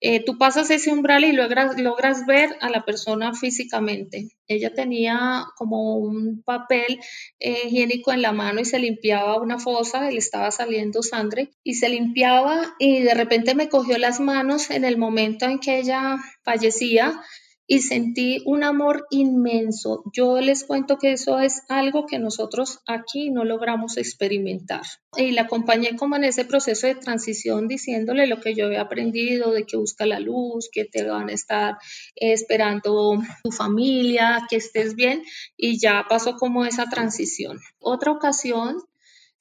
Eh, 0.03 0.25
tú 0.25 0.39
pasas 0.39 0.71
ese 0.71 0.91
umbral 0.91 1.23
y 1.25 1.31
logras, 1.31 1.79
logras 1.79 2.25
ver 2.25 2.57
a 2.61 2.71
la 2.71 2.83
persona 2.85 3.35
físicamente. 3.35 4.29
Ella 4.47 4.73
tenía 4.73 5.45
como 5.55 5.95
un 5.95 6.41
papel 6.43 6.99
eh, 7.39 7.67
higiénico 7.67 8.11
en 8.11 8.23
la 8.23 8.31
mano 8.31 8.61
y 8.61 8.65
se 8.65 8.79
limpiaba 8.79 9.39
una 9.39 9.59
fosa, 9.59 10.09
le 10.09 10.17
estaba 10.17 10.49
saliendo 10.49 11.03
sangre 11.03 11.51
y 11.63 11.75
se 11.75 11.87
limpiaba 11.87 12.73
y 12.79 13.01
de 13.01 13.13
repente 13.13 13.53
me 13.53 13.69
cogió 13.69 13.99
las 13.99 14.19
manos 14.19 14.71
en 14.71 14.85
el 14.85 14.97
momento 14.97 15.45
en 15.45 15.59
que 15.59 15.77
ella 15.77 16.17
fallecía 16.43 17.21
y 17.67 17.79
sentí 17.79 18.41
un 18.45 18.63
amor 18.63 19.07
inmenso. 19.11 20.03
Yo 20.13 20.39
les 20.41 20.63
cuento 20.63 20.97
que 20.97 21.13
eso 21.13 21.39
es 21.39 21.61
algo 21.69 22.05
que 22.05 22.19
nosotros 22.19 22.79
aquí 22.85 23.29
no 23.29 23.45
logramos 23.45 23.97
experimentar. 23.97 24.81
Y 25.15 25.31
la 25.31 25.43
acompañé 25.43 25.95
como 25.95 26.15
en 26.15 26.23
ese 26.23 26.45
proceso 26.45 26.87
de 26.87 26.95
transición 26.95 27.67
diciéndole 27.67 28.27
lo 28.27 28.41
que 28.41 28.55
yo 28.55 28.65
había 28.65 28.81
aprendido, 28.81 29.51
de 29.51 29.65
que 29.65 29.77
busca 29.77 30.05
la 30.05 30.19
luz, 30.19 30.69
que 30.71 30.85
te 30.85 31.03
van 31.03 31.29
a 31.29 31.33
estar 31.33 31.77
esperando 32.15 33.19
tu 33.43 33.51
familia, 33.51 34.45
que 34.49 34.57
estés 34.57 34.95
bien 34.95 35.23
y 35.55 35.79
ya 35.79 36.05
pasó 36.09 36.35
como 36.35 36.65
esa 36.65 36.85
transición. 36.89 37.59
Otra 37.79 38.11
ocasión 38.11 38.77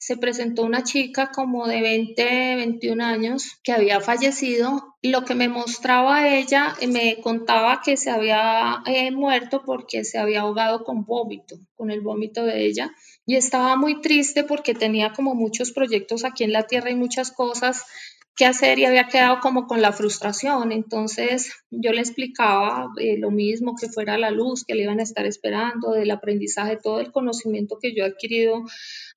se 0.01 0.17
presentó 0.17 0.63
una 0.63 0.83
chica 0.83 1.29
como 1.31 1.67
de 1.67 1.79
20, 1.79 2.55
21 2.55 3.05
años 3.05 3.59
que 3.63 3.71
había 3.71 4.01
fallecido. 4.01 4.97
Lo 5.03 5.25
que 5.25 5.35
me 5.35 5.47
mostraba 5.47 6.27
ella, 6.27 6.73
eh, 6.81 6.87
me 6.87 7.21
contaba 7.21 7.81
que 7.85 7.97
se 7.97 8.09
había 8.09 8.81
eh, 8.87 9.11
muerto 9.11 9.61
porque 9.63 10.03
se 10.03 10.17
había 10.17 10.41
ahogado 10.41 10.83
con 10.85 11.05
vómito, 11.05 11.59
con 11.75 11.91
el 11.91 12.01
vómito 12.01 12.43
de 12.43 12.65
ella. 12.65 12.91
Y 13.27 13.35
estaba 13.35 13.75
muy 13.75 14.01
triste 14.01 14.43
porque 14.43 14.73
tenía 14.73 15.13
como 15.13 15.35
muchos 15.35 15.71
proyectos 15.71 16.25
aquí 16.25 16.45
en 16.45 16.53
la 16.53 16.65
tierra 16.65 16.89
y 16.89 16.95
muchas 16.95 17.31
cosas 17.31 17.85
qué 18.35 18.45
hacer 18.45 18.79
y 18.79 18.85
había 18.85 19.07
quedado 19.07 19.39
como 19.39 19.67
con 19.67 19.81
la 19.81 19.91
frustración. 19.91 20.71
Entonces 20.71 21.53
yo 21.69 21.91
le 21.91 21.99
explicaba 21.99 22.89
eh, 22.99 23.17
lo 23.17 23.31
mismo, 23.31 23.75
que 23.79 23.87
fuera 23.87 24.17
la 24.17 24.31
luz, 24.31 24.63
que 24.65 24.75
le 24.75 24.83
iban 24.83 24.99
a 24.99 25.03
estar 25.03 25.25
esperando, 25.25 25.91
del 25.91 26.11
aprendizaje, 26.11 26.77
todo 26.81 26.99
el 26.99 27.11
conocimiento 27.11 27.77
que 27.81 27.93
yo 27.93 28.03
he 28.03 28.07
adquirido 28.07 28.63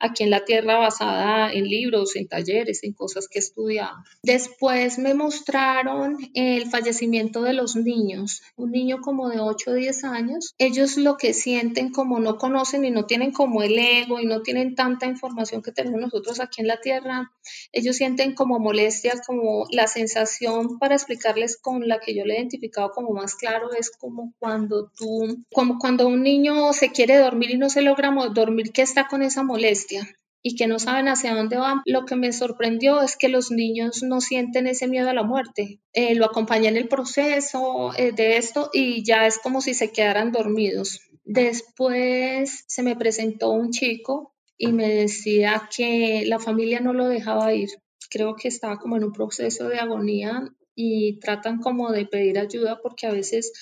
aquí 0.01 0.25
en 0.25 0.31
la 0.31 0.45
tierra 0.45 0.79
basada 0.79 1.53
en 1.53 1.65
libros, 1.65 2.17
en 2.17 2.29
talleres, 2.29 2.85
en 2.85 2.93
cosas 2.93 3.29
que 3.29 3.39
he 3.39 3.43
estudiado. 3.43 3.97
Después 4.23 4.99
me 4.99 5.15
mostraron 5.15 6.19
el 6.35 6.67
fallecimiento 6.71 7.43
de 7.43 7.55
los 7.55 7.77
niños, 7.77 8.43
un 8.57 8.73
niño 8.73 9.01
como 9.01 9.29
de 9.29 9.41
8 9.41 9.71
o 9.71 9.75
10 9.75 10.05
años. 10.05 10.55
Ellos 10.59 10.97
lo 10.97 11.17
que 11.17 11.33
sienten 11.35 11.91
como 11.91 12.21
no 12.21 12.39
conocen 12.39 12.85
y 12.85 12.91
no 12.91 13.07
tienen 13.07 13.33
como 13.33 13.63
el 13.63 13.79
ego 13.79 14.21
y 14.21 14.27
no 14.27 14.43
tienen 14.43 14.75
tanta 14.75 15.07
información 15.07 15.63
que 15.63 15.73
tenemos 15.73 16.01
nosotros 16.01 16.41
aquí 16.41 16.61
en 16.61 16.69
la 16.69 16.81
tierra, 16.81 17.33
ellos 17.73 17.97
sienten 17.97 18.35
como 18.35 18.59
molestia, 18.59 19.04
como 19.27 19.67
la 19.71 19.87
sensación 19.87 20.79
para 20.79 20.95
explicarles 20.95 21.57
con 21.61 21.89
la 21.89 22.01
que 22.01 22.15
yo 22.15 22.25
le 22.25 22.35
he 22.35 22.39
identificado 22.39 22.91
como 22.91 23.11
más 23.11 23.35
claro 23.35 23.73
es 23.79 23.91
como 23.91 24.33
cuando 24.39 24.91
tú, 24.97 25.45
como 25.53 25.79
cuando 25.79 26.07
un 26.07 26.23
niño 26.23 26.73
se 26.73 26.91
quiere 26.91 27.19
dormir 27.19 27.51
y 27.51 27.59
no 27.59 27.69
se 27.69 27.83
logra 27.83 28.13
dormir, 28.33 28.73
que 28.73 28.83
está 28.83 29.09
con 29.09 29.23
esa 29.23 29.43
molestia 29.43 30.09
y 30.47 30.57
que 30.57 30.67
no 30.67 30.79
saben 30.79 31.09
hacia 31.09 31.35
dónde 31.35 31.57
van. 31.57 31.81
Lo 31.87 32.05
que 32.05 32.17
me 32.17 32.31
sorprendió 32.33 33.01
es 33.01 33.17
que 33.17 33.29
los 33.29 33.51
niños 33.51 34.03
no 34.03 34.21
sienten 34.21 34.67
ese 34.67 34.87
miedo 34.87 35.09
a 35.09 35.15
la 35.15 35.23
muerte. 35.23 35.81
Eh, 35.95 36.15
lo 36.15 36.27
acompañé 36.27 36.69
en 36.69 36.77
el 36.77 36.87
proceso 36.87 37.93
eh, 37.97 38.13
de 38.13 38.37
esto 38.37 38.69
y 38.73 39.05
ya 39.05 39.27
es 39.27 39.39
como 39.39 39.63
si 39.63 39.73
se 39.73 39.91
quedaran 39.91 40.33
dormidos. 40.33 41.01
Después 41.25 42.65
se 42.67 42.83
me 42.83 42.95
presentó 42.95 43.51
un 43.51 43.71
chico 43.71 44.35
y 44.59 44.73
me 44.73 44.89
decía 44.89 45.69
que 45.75 46.25
la 46.27 46.39
familia 46.39 46.81
no 46.81 46.93
lo 46.93 47.09
dejaba 47.09 47.55
ir. 47.55 47.71
Creo 48.11 48.37
que 48.37 48.49
estaba 48.49 48.79
como 48.79 48.97
en 48.97 49.05
un 49.05 49.13
proceso 49.13 49.69
de 49.69 49.79
agonía 49.79 50.55
y 50.75 51.19
tratan 51.21 51.61
como 51.61 51.93
de 51.93 52.07
pedir 52.07 52.39
ayuda 52.39 52.81
porque 52.83 53.07
a 53.07 53.13
veces 53.13 53.53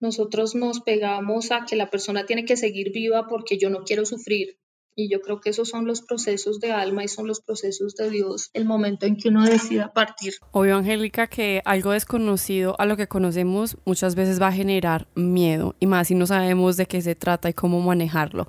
nosotros 0.00 0.54
nos 0.54 0.80
pegamos 0.80 1.50
a 1.50 1.64
que 1.64 1.76
la 1.76 1.90
persona 1.90 2.26
tiene 2.26 2.44
que 2.44 2.56
seguir 2.56 2.92
viva 2.92 3.26
porque 3.26 3.58
yo 3.58 3.70
no 3.70 3.84
quiero 3.84 4.04
sufrir. 4.04 4.58
Y 4.96 5.10
yo 5.10 5.20
creo 5.20 5.40
que 5.40 5.50
esos 5.50 5.68
son 5.68 5.86
los 5.86 6.02
procesos 6.02 6.60
de 6.60 6.72
alma 6.72 7.02
y 7.02 7.08
son 7.08 7.26
los 7.26 7.40
procesos 7.40 7.94
de 7.96 8.10
Dios, 8.10 8.50
el 8.52 8.64
momento 8.64 9.06
en 9.06 9.16
que 9.16 9.28
uno 9.28 9.44
decida 9.44 9.92
partir. 9.92 10.34
Obvio, 10.52 10.76
Angélica, 10.76 11.26
que 11.26 11.62
algo 11.64 11.90
desconocido 11.90 12.76
a 12.78 12.86
lo 12.86 12.96
que 12.96 13.08
conocemos 13.08 13.76
muchas 13.84 14.14
veces 14.14 14.40
va 14.40 14.48
a 14.48 14.52
generar 14.52 15.08
miedo, 15.14 15.74
y 15.80 15.86
más 15.86 16.08
si 16.08 16.14
no 16.14 16.26
sabemos 16.26 16.76
de 16.76 16.86
qué 16.86 17.02
se 17.02 17.14
trata 17.14 17.48
y 17.48 17.54
cómo 17.54 17.80
manejarlo. 17.80 18.46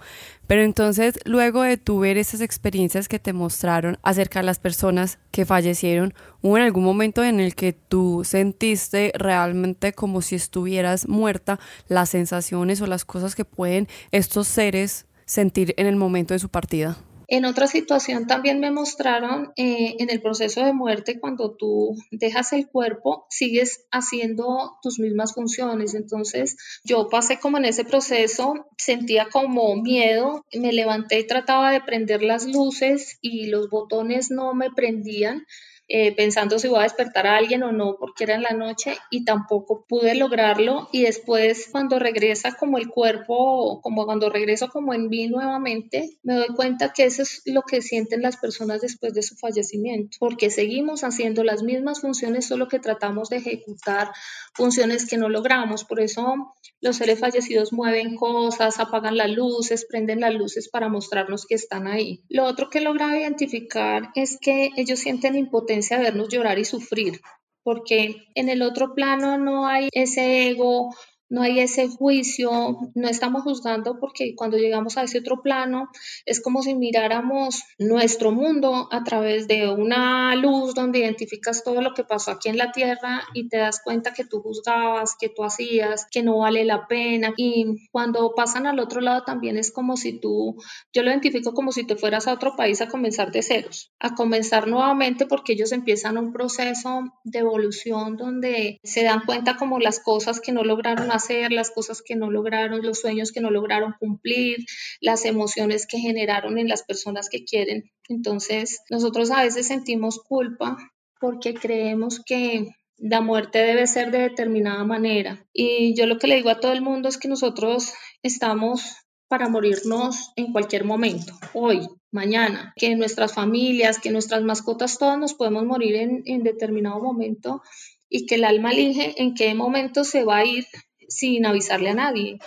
Pero 0.48 0.62
entonces, 0.62 1.18
luego 1.26 1.64
de 1.64 1.78
tu 1.78 2.00
ver 2.00 2.18
esas 2.18 2.42
experiencias 2.42 3.08
que 3.08 3.18
te 3.18 3.34
mostraron 3.34 3.98
acerca 4.04 4.40
de 4.40 4.46
las 4.46 4.60
personas 4.60 5.18
que 5.32 5.46
fallecieron, 5.46 6.14
¿hubo 6.42 6.58
en 6.58 6.64
algún 6.64 6.84
momento 6.84 7.24
en 7.24 7.40
el 7.40 7.56
que 7.56 7.74
tú 7.74 8.22
sentiste 8.24 9.12
realmente 9.16 9.94
como 9.94 10.22
si 10.22 10.36
estuvieras 10.36 11.08
muerta 11.08 11.60
las 11.88 12.10
sensaciones 12.10 12.82
o 12.82 12.86
las 12.88 13.06
cosas 13.06 13.34
que 13.34 13.46
pueden 13.46 13.88
estos 14.12 14.48
seres 14.48 15.08
sentir 15.26 15.74
en 15.78 15.88
el 15.88 15.96
momento 15.96 16.34
de 16.34 16.40
su 16.40 16.50
partida? 16.50 16.98
En 17.28 17.46
otra 17.46 17.68
situación 17.68 18.28
también 18.28 18.60
me 18.60 18.72
mostraron 18.72 19.52
eh, 19.56 19.96
en 20.00 20.10
el 20.12 20.22
proceso 20.22 20.64
de 20.64 20.74
muerte, 20.74 21.20
cuando 21.20 21.56
tú 21.56 21.96
dejas 22.12 22.54
el 22.54 22.68
cuerpo, 22.68 23.26
sigues 23.30 23.86
haciendo 23.92 24.78
tus 24.84 25.00
mismas 25.00 25.34
funciones. 25.34 25.96
Entonces 25.96 26.56
yo 26.84 27.10
pasé 27.10 27.40
como 27.40 27.58
en 27.58 27.66
ese 27.66 27.84
proceso, 27.84 28.68
sentía 28.78 29.28
como 29.32 29.76
miedo, 29.76 30.46
me 30.54 30.72
levanté 30.72 31.20
y 31.20 31.28
trataba 31.28 31.72
de 31.72 31.82
prender 31.82 32.22
las 32.22 32.46
luces 32.46 33.18
y 33.22 33.48
los 33.48 33.70
botones 33.70 34.30
no 34.30 34.54
me 34.54 34.70
prendían. 34.72 35.46
Eh, 35.88 36.16
pensando 36.16 36.58
si 36.58 36.68
voy 36.68 36.80
a 36.80 36.84
despertar 36.84 37.28
a 37.28 37.38
alguien 37.38 37.62
o 37.62 37.72
no, 37.72 37.98
porque 38.00 38.24
era 38.24 38.34
en 38.34 38.42
la 38.42 38.56
noche 38.56 38.98
y 39.12 39.24
tampoco 39.24 39.86
pude 39.88 40.16
lograrlo. 40.16 40.90
Y 40.92 41.04
después, 41.04 41.68
cuando 41.72 42.00
regresa 42.00 42.54
como 42.54 42.80
el 42.80 42.90
cuerpo, 42.90 43.82
como 43.82 44.06
cuando 44.06 44.30
regreso 44.32 44.70
como 44.70 44.96
en 44.96 45.10
mí 45.10 45.28
nuevamente, 45.28 46.18
me 46.24 46.34
doy 46.36 46.48
cuenta 46.56 46.92
que 46.92 47.06
eso 47.06 47.22
es 47.22 47.44
lo 47.46 47.62
que 47.62 47.84
sienten 47.84 48.24
las 48.24 48.38
personas 48.38 48.82
después 48.82 49.14
de 49.14 49.22
su 49.22 49.36
fallecimiento, 49.36 50.18
porque 50.20 50.50
seguimos 50.50 51.04
haciendo 51.04 51.44
las 51.44 51.62
mismas 51.62 52.02
funciones, 52.02 52.48
solo 52.48 52.68
que 52.68 52.80
tratamos 52.80 53.30
de 53.30 53.38
ejecutar 53.38 54.12
funciones 54.54 55.08
que 55.08 55.18
no 55.18 55.30
logramos. 55.30 55.84
Por 55.84 56.00
eso 56.00 56.56
los 56.82 56.96
seres 56.96 57.20
fallecidos 57.20 57.74
mueven 57.74 58.16
cosas, 58.16 58.80
apagan 58.80 59.18
las 59.18 59.30
luces, 59.30 59.86
prenden 59.86 60.22
las 60.22 60.34
luces 60.34 60.68
para 60.68 60.90
mostrarnos 60.90 61.46
que 61.46 61.56
están 61.56 61.86
ahí. 61.86 62.24
Lo 62.28 62.46
otro 62.46 62.70
que 62.72 62.80
he 62.80 62.82
logrado 62.82 63.16
identificar 63.16 64.10
es 64.16 64.40
que 64.42 64.72
ellos 64.78 65.00
sienten 65.00 65.36
impotencia 65.36 65.75
de 65.76 65.98
vernos 65.98 66.30
llorar 66.30 66.60
y 66.60 66.66
sufrir, 66.66 67.22
porque 67.64 68.16
en 68.36 68.50
el 68.50 68.62
otro 68.62 68.94
plano 68.94 69.38
no 69.38 69.68
hay 69.68 69.90
ese 69.92 70.50
ego 70.50 70.96
no 71.30 71.42
hay 71.42 71.60
ese 71.60 71.88
juicio, 71.88 72.92
no 72.94 73.08
estamos 73.08 73.44
juzgando 73.44 74.00
porque 74.00 74.36
cuando 74.36 74.58
llegamos 74.58 74.98
a 74.98 75.04
ese 75.04 75.20
otro 75.20 75.42
plano 75.42 75.90
es 76.26 76.42
como 76.42 76.62
si 76.62 76.76
miráramos 76.76 77.64
nuestro 77.80 78.32
mundo 78.32 78.88
a 78.92 79.04
través 79.04 79.48
de 79.48 79.70
una 79.70 80.36
luz 80.36 80.76
donde 80.76 81.00
identificas 81.00 81.64
todo 81.64 81.82
lo 81.82 81.94
que 81.94 82.04
pasó 82.04 82.32
aquí 82.32 82.50
en 82.50 82.58
la 82.58 82.72
tierra 82.72 83.24
y 83.34 83.50
te 83.50 83.58
das 83.58 83.82
cuenta 83.84 84.14
que 84.14 84.26
tú 84.26 84.42
juzgabas, 84.42 85.16
que 85.20 85.30
tú 85.30 85.44
hacías, 85.44 86.06
que 86.12 86.24
no 86.24 86.40
vale 86.40 86.64
la 86.66 86.88
pena. 86.88 87.34
Y 87.38 87.90
cuando 87.92 88.34
pasan 88.36 88.68
al 88.68 88.80
otro 88.80 89.02
lado 89.02 89.24
también 89.24 89.58
es 89.58 89.72
como 89.72 89.98
si 89.98 90.20
tú, 90.20 90.56
yo 90.94 91.04
lo 91.04 91.10
identifico 91.10 91.54
como 91.54 91.72
si 91.72 91.86
te 91.86 91.96
fueras 91.96 92.28
a 92.28 92.34
otro 92.34 92.56
país 92.56 92.82
a 92.82 92.88
comenzar 92.88 93.32
de 93.32 93.42
ceros, 93.42 93.92
a 94.00 94.14
comenzar 94.16 94.68
nuevamente 94.68 95.26
porque 95.26 95.54
ellos 95.54 95.72
empiezan 95.72 96.18
un 96.18 96.34
proceso 96.34 97.02
de 97.24 97.40
evolución 97.40 98.18
donde 98.18 98.80
se 98.84 99.04
dan 99.04 99.22
cuenta 99.26 99.56
como 99.58 99.80
las 99.80 100.00
cosas 100.00 100.40
que 100.40 100.52
no 100.52 100.64
lograron 100.64 101.12
hacer, 101.16 101.52
las 101.52 101.72
cosas 101.72 102.02
que 102.02 102.16
no 102.16 102.30
lograron, 102.32 102.82
los 102.82 103.00
sueños 103.00 103.32
que 103.32 103.42
no 103.42 103.52
lograron 103.52 103.96
cumplir, 104.00 104.66
las 105.02 105.26
emociones 105.26 105.88
que 105.88 106.00
generaron 106.00 106.58
en 106.58 106.68
las 106.68 106.84
personas 106.84 107.30
que 107.30 107.44
quieren. 107.44 107.92
Entonces, 108.10 108.82
nosotros 108.90 109.32
a 109.32 109.44
veces 109.44 109.68
sentimos 109.68 110.20
culpa 110.20 110.78
porque 111.20 111.54
creemos 111.54 112.22
que 112.24 112.70
la 112.98 113.22
muerte 113.22 113.60
debe 113.60 113.88
ser 113.88 114.12
de 114.12 114.20
determinada 114.20 114.84
manera. 114.84 115.46
Y 115.54 115.96
yo 115.96 116.06
lo 116.06 116.18
que 116.18 116.28
le 116.28 116.36
digo 116.36 116.50
a 116.50 116.60
todo 116.60 116.72
el 116.72 116.82
mundo 116.82 117.10
es 117.10 117.18
que 117.18 117.28
nosotros 117.28 117.94
estamos 118.24 118.96
para 119.28 119.50
morirnos 119.50 120.32
en 120.36 120.52
cualquier 120.52 120.86
momento, 120.86 121.34
hoy, 121.54 121.88
mañana, 122.12 122.74
que 122.76 122.96
nuestras 122.96 123.34
familias, 123.34 124.00
que 124.00 124.12
nuestras 124.12 124.44
mascotas, 124.44 125.00
todas 125.00 125.18
nos 125.18 125.34
podemos 125.34 125.66
morir 125.66 125.96
en, 125.96 126.22
en 126.26 126.44
determinado 126.44 127.02
momento 127.02 127.62
y 128.08 128.28
que 128.28 128.36
el 128.36 128.44
alma 128.44 128.72
elige 128.72 129.22
en 129.22 129.34
qué 129.34 129.54
momento 129.56 130.04
se 130.04 130.24
va 130.24 130.38
a 130.38 130.46
ir 130.46 130.66
sin 131.08 131.46
avisarle 131.46 131.90
a 131.90 131.96
nadie. 131.96 132.40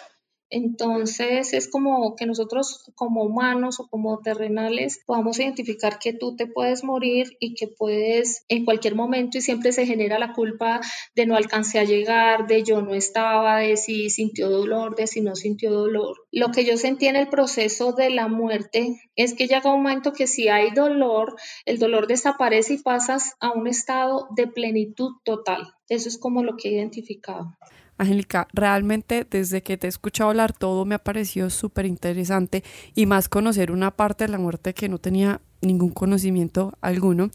Entonces 0.50 1.52
es 1.52 1.68
como 1.68 2.16
que 2.16 2.24
nosotros 2.24 2.90
como 2.94 3.22
humanos 3.22 3.80
o 3.80 3.88
como 3.88 4.20
terrenales 4.20 5.02
podamos 5.04 5.38
identificar 5.38 5.98
que 5.98 6.14
tú 6.14 6.36
te 6.36 6.46
puedes 6.46 6.84
morir 6.84 7.36
y 7.38 7.54
que 7.54 7.68
puedes 7.68 8.44
en 8.48 8.64
cualquier 8.64 8.94
momento 8.94 9.36
y 9.36 9.42
siempre 9.42 9.72
se 9.72 9.84
genera 9.84 10.18
la 10.18 10.32
culpa 10.32 10.80
de 11.14 11.26
no 11.26 11.36
alcancé 11.36 11.78
a 11.78 11.84
llegar, 11.84 12.46
de 12.46 12.62
yo 12.62 12.80
no 12.80 12.94
estaba, 12.94 13.58
de 13.58 13.76
si 13.76 14.08
sintió 14.08 14.48
dolor, 14.48 14.96
de 14.96 15.06
si 15.06 15.20
no 15.20 15.36
sintió 15.36 15.70
dolor. 15.70 16.16
Lo 16.32 16.50
que 16.50 16.64
yo 16.64 16.78
sentí 16.78 17.08
en 17.08 17.16
el 17.16 17.28
proceso 17.28 17.92
de 17.92 18.08
la 18.08 18.28
muerte 18.28 18.96
es 19.16 19.34
que 19.34 19.48
llega 19.48 19.74
un 19.74 19.82
momento 19.82 20.14
que 20.14 20.26
si 20.26 20.48
hay 20.48 20.70
dolor, 20.70 21.36
el 21.66 21.78
dolor 21.78 22.06
desaparece 22.06 22.74
y 22.74 22.78
pasas 22.78 23.34
a 23.40 23.52
un 23.52 23.66
estado 23.66 24.28
de 24.34 24.46
plenitud 24.46 25.12
total. 25.24 25.74
Eso 25.90 26.08
es 26.08 26.16
como 26.16 26.42
lo 26.42 26.56
que 26.56 26.68
he 26.68 26.72
identificado. 26.72 27.58
Angélica, 27.98 28.48
realmente 28.52 29.26
desde 29.28 29.62
que 29.62 29.76
te 29.76 29.86
he 29.86 29.90
escuchado 29.90 30.30
hablar 30.30 30.52
todo 30.52 30.84
me 30.84 30.94
ha 30.94 30.98
parecido 30.98 31.50
súper 31.50 31.84
interesante 31.86 32.64
y 32.94 33.06
más 33.06 33.28
conocer 33.28 33.70
una 33.72 33.90
parte 33.90 34.24
de 34.24 34.32
la 34.32 34.38
muerte 34.38 34.72
que 34.72 34.88
no 34.88 34.98
tenía 34.98 35.40
ningún 35.60 35.90
conocimiento 35.90 36.72
alguno 36.80 37.30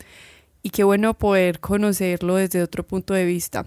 y 0.63 0.69
qué 0.69 0.83
bueno 0.83 1.13
poder 1.13 1.59
conocerlo 1.59 2.35
desde 2.35 2.63
otro 2.63 2.87
punto 2.87 3.13
de 3.13 3.25
vista. 3.25 3.65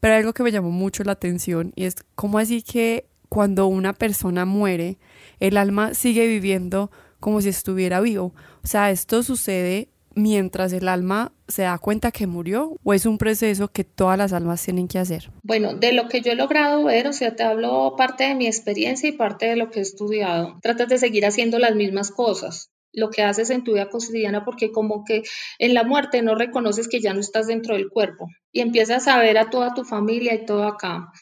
Pero 0.00 0.14
algo 0.14 0.32
que 0.32 0.42
me 0.42 0.50
llamó 0.50 0.70
mucho 0.70 1.04
la 1.04 1.12
atención 1.12 1.72
y 1.76 1.84
es 1.84 1.96
cómo 2.14 2.38
así 2.38 2.62
que 2.62 3.06
cuando 3.28 3.66
una 3.66 3.92
persona 3.92 4.46
muere, 4.46 4.98
el 5.38 5.58
alma 5.58 5.92
sigue 5.92 6.26
viviendo 6.26 6.90
como 7.20 7.40
si 7.42 7.50
estuviera 7.50 8.00
vivo. 8.00 8.32
O 8.64 8.66
sea, 8.66 8.90
esto 8.90 9.22
sucede 9.22 9.88
mientras 10.18 10.72
el 10.72 10.88
alma 10.88 11.32
se 11.46 11.62
da 11.62 11.78
cuenta 11.78 12.12
que 12.12 12.26
murió 12.26 12.76
o 12.84 12.94
es 12.94 13.06
un 13.06 13.18
proceso 13.18 13.68
que 13.68 13.84
todas 13.84 14.18
las 14.18 14.32
almas 14.32 14.62
tienen 14.62 14.88
que 14.88 14.98
hacer? 14.98 15.30
Bueno, 15.42 15.74
de 15.74 15.92
lo 15.92 16.08
que 16.08 16.20
yo 16.20 16.32
he 16.32 16.36
logrado 16.36 16.84
ver, 16.84 17.06
o 17.06 17.12
sea, 17.12 17.34
te 17.36 17.42
hablo 17.42 17.94
parte 17.96 18.24
de 18.24 18.34
mi 18.34 18.46
experiencia 18.46 19.08
y 19.08 19.12
parte 19.12 19.46
de 19.46 19.56
lo 19.56 19.70
que 19.70 19.78
he 19.78 19.82
estudiado. 19.82 20.58
Tratas 20.62 20.88
de 20.88 20.98
seguir 20.98 21.24
haciendo 21.24 21.58
las 21.58 21.74
mismas 21.74 22.10
cosas 22.10 22.70
lo 22.92 23.10
que 23.10 23.22
haces 23.22 23.50
en 23.50 23.64
tu 23.64 23.74
vida 23.74 23.88
cotidiana 23.88 24.44
porque 24.44 24.72
como 24.72 25.04
que 25.04 25.22
en 25.58 25.74
la 25.74 25.84
muerte 25.84 26.22
no 26.22 26.34
reconoces 26.34 26.88
que 26.88 27.00
ya 27.00 27.14
no 27.14 27.20
estás 27.20 27.46
dentro 27.46 27.74
del 27.74 27.88
cuerpo 27.88 28.28
y 28.52 28.60
empiezas 28.60 29.08
a 29.08 29.18
ver 29.18 29.38
a 29.38 29.50
toda 29.50 29.74
tu 29.74 29.84
familia 29.84 30.34
y 30.34 30.44
todo 30.44 30.64
acá. 30.64 31.12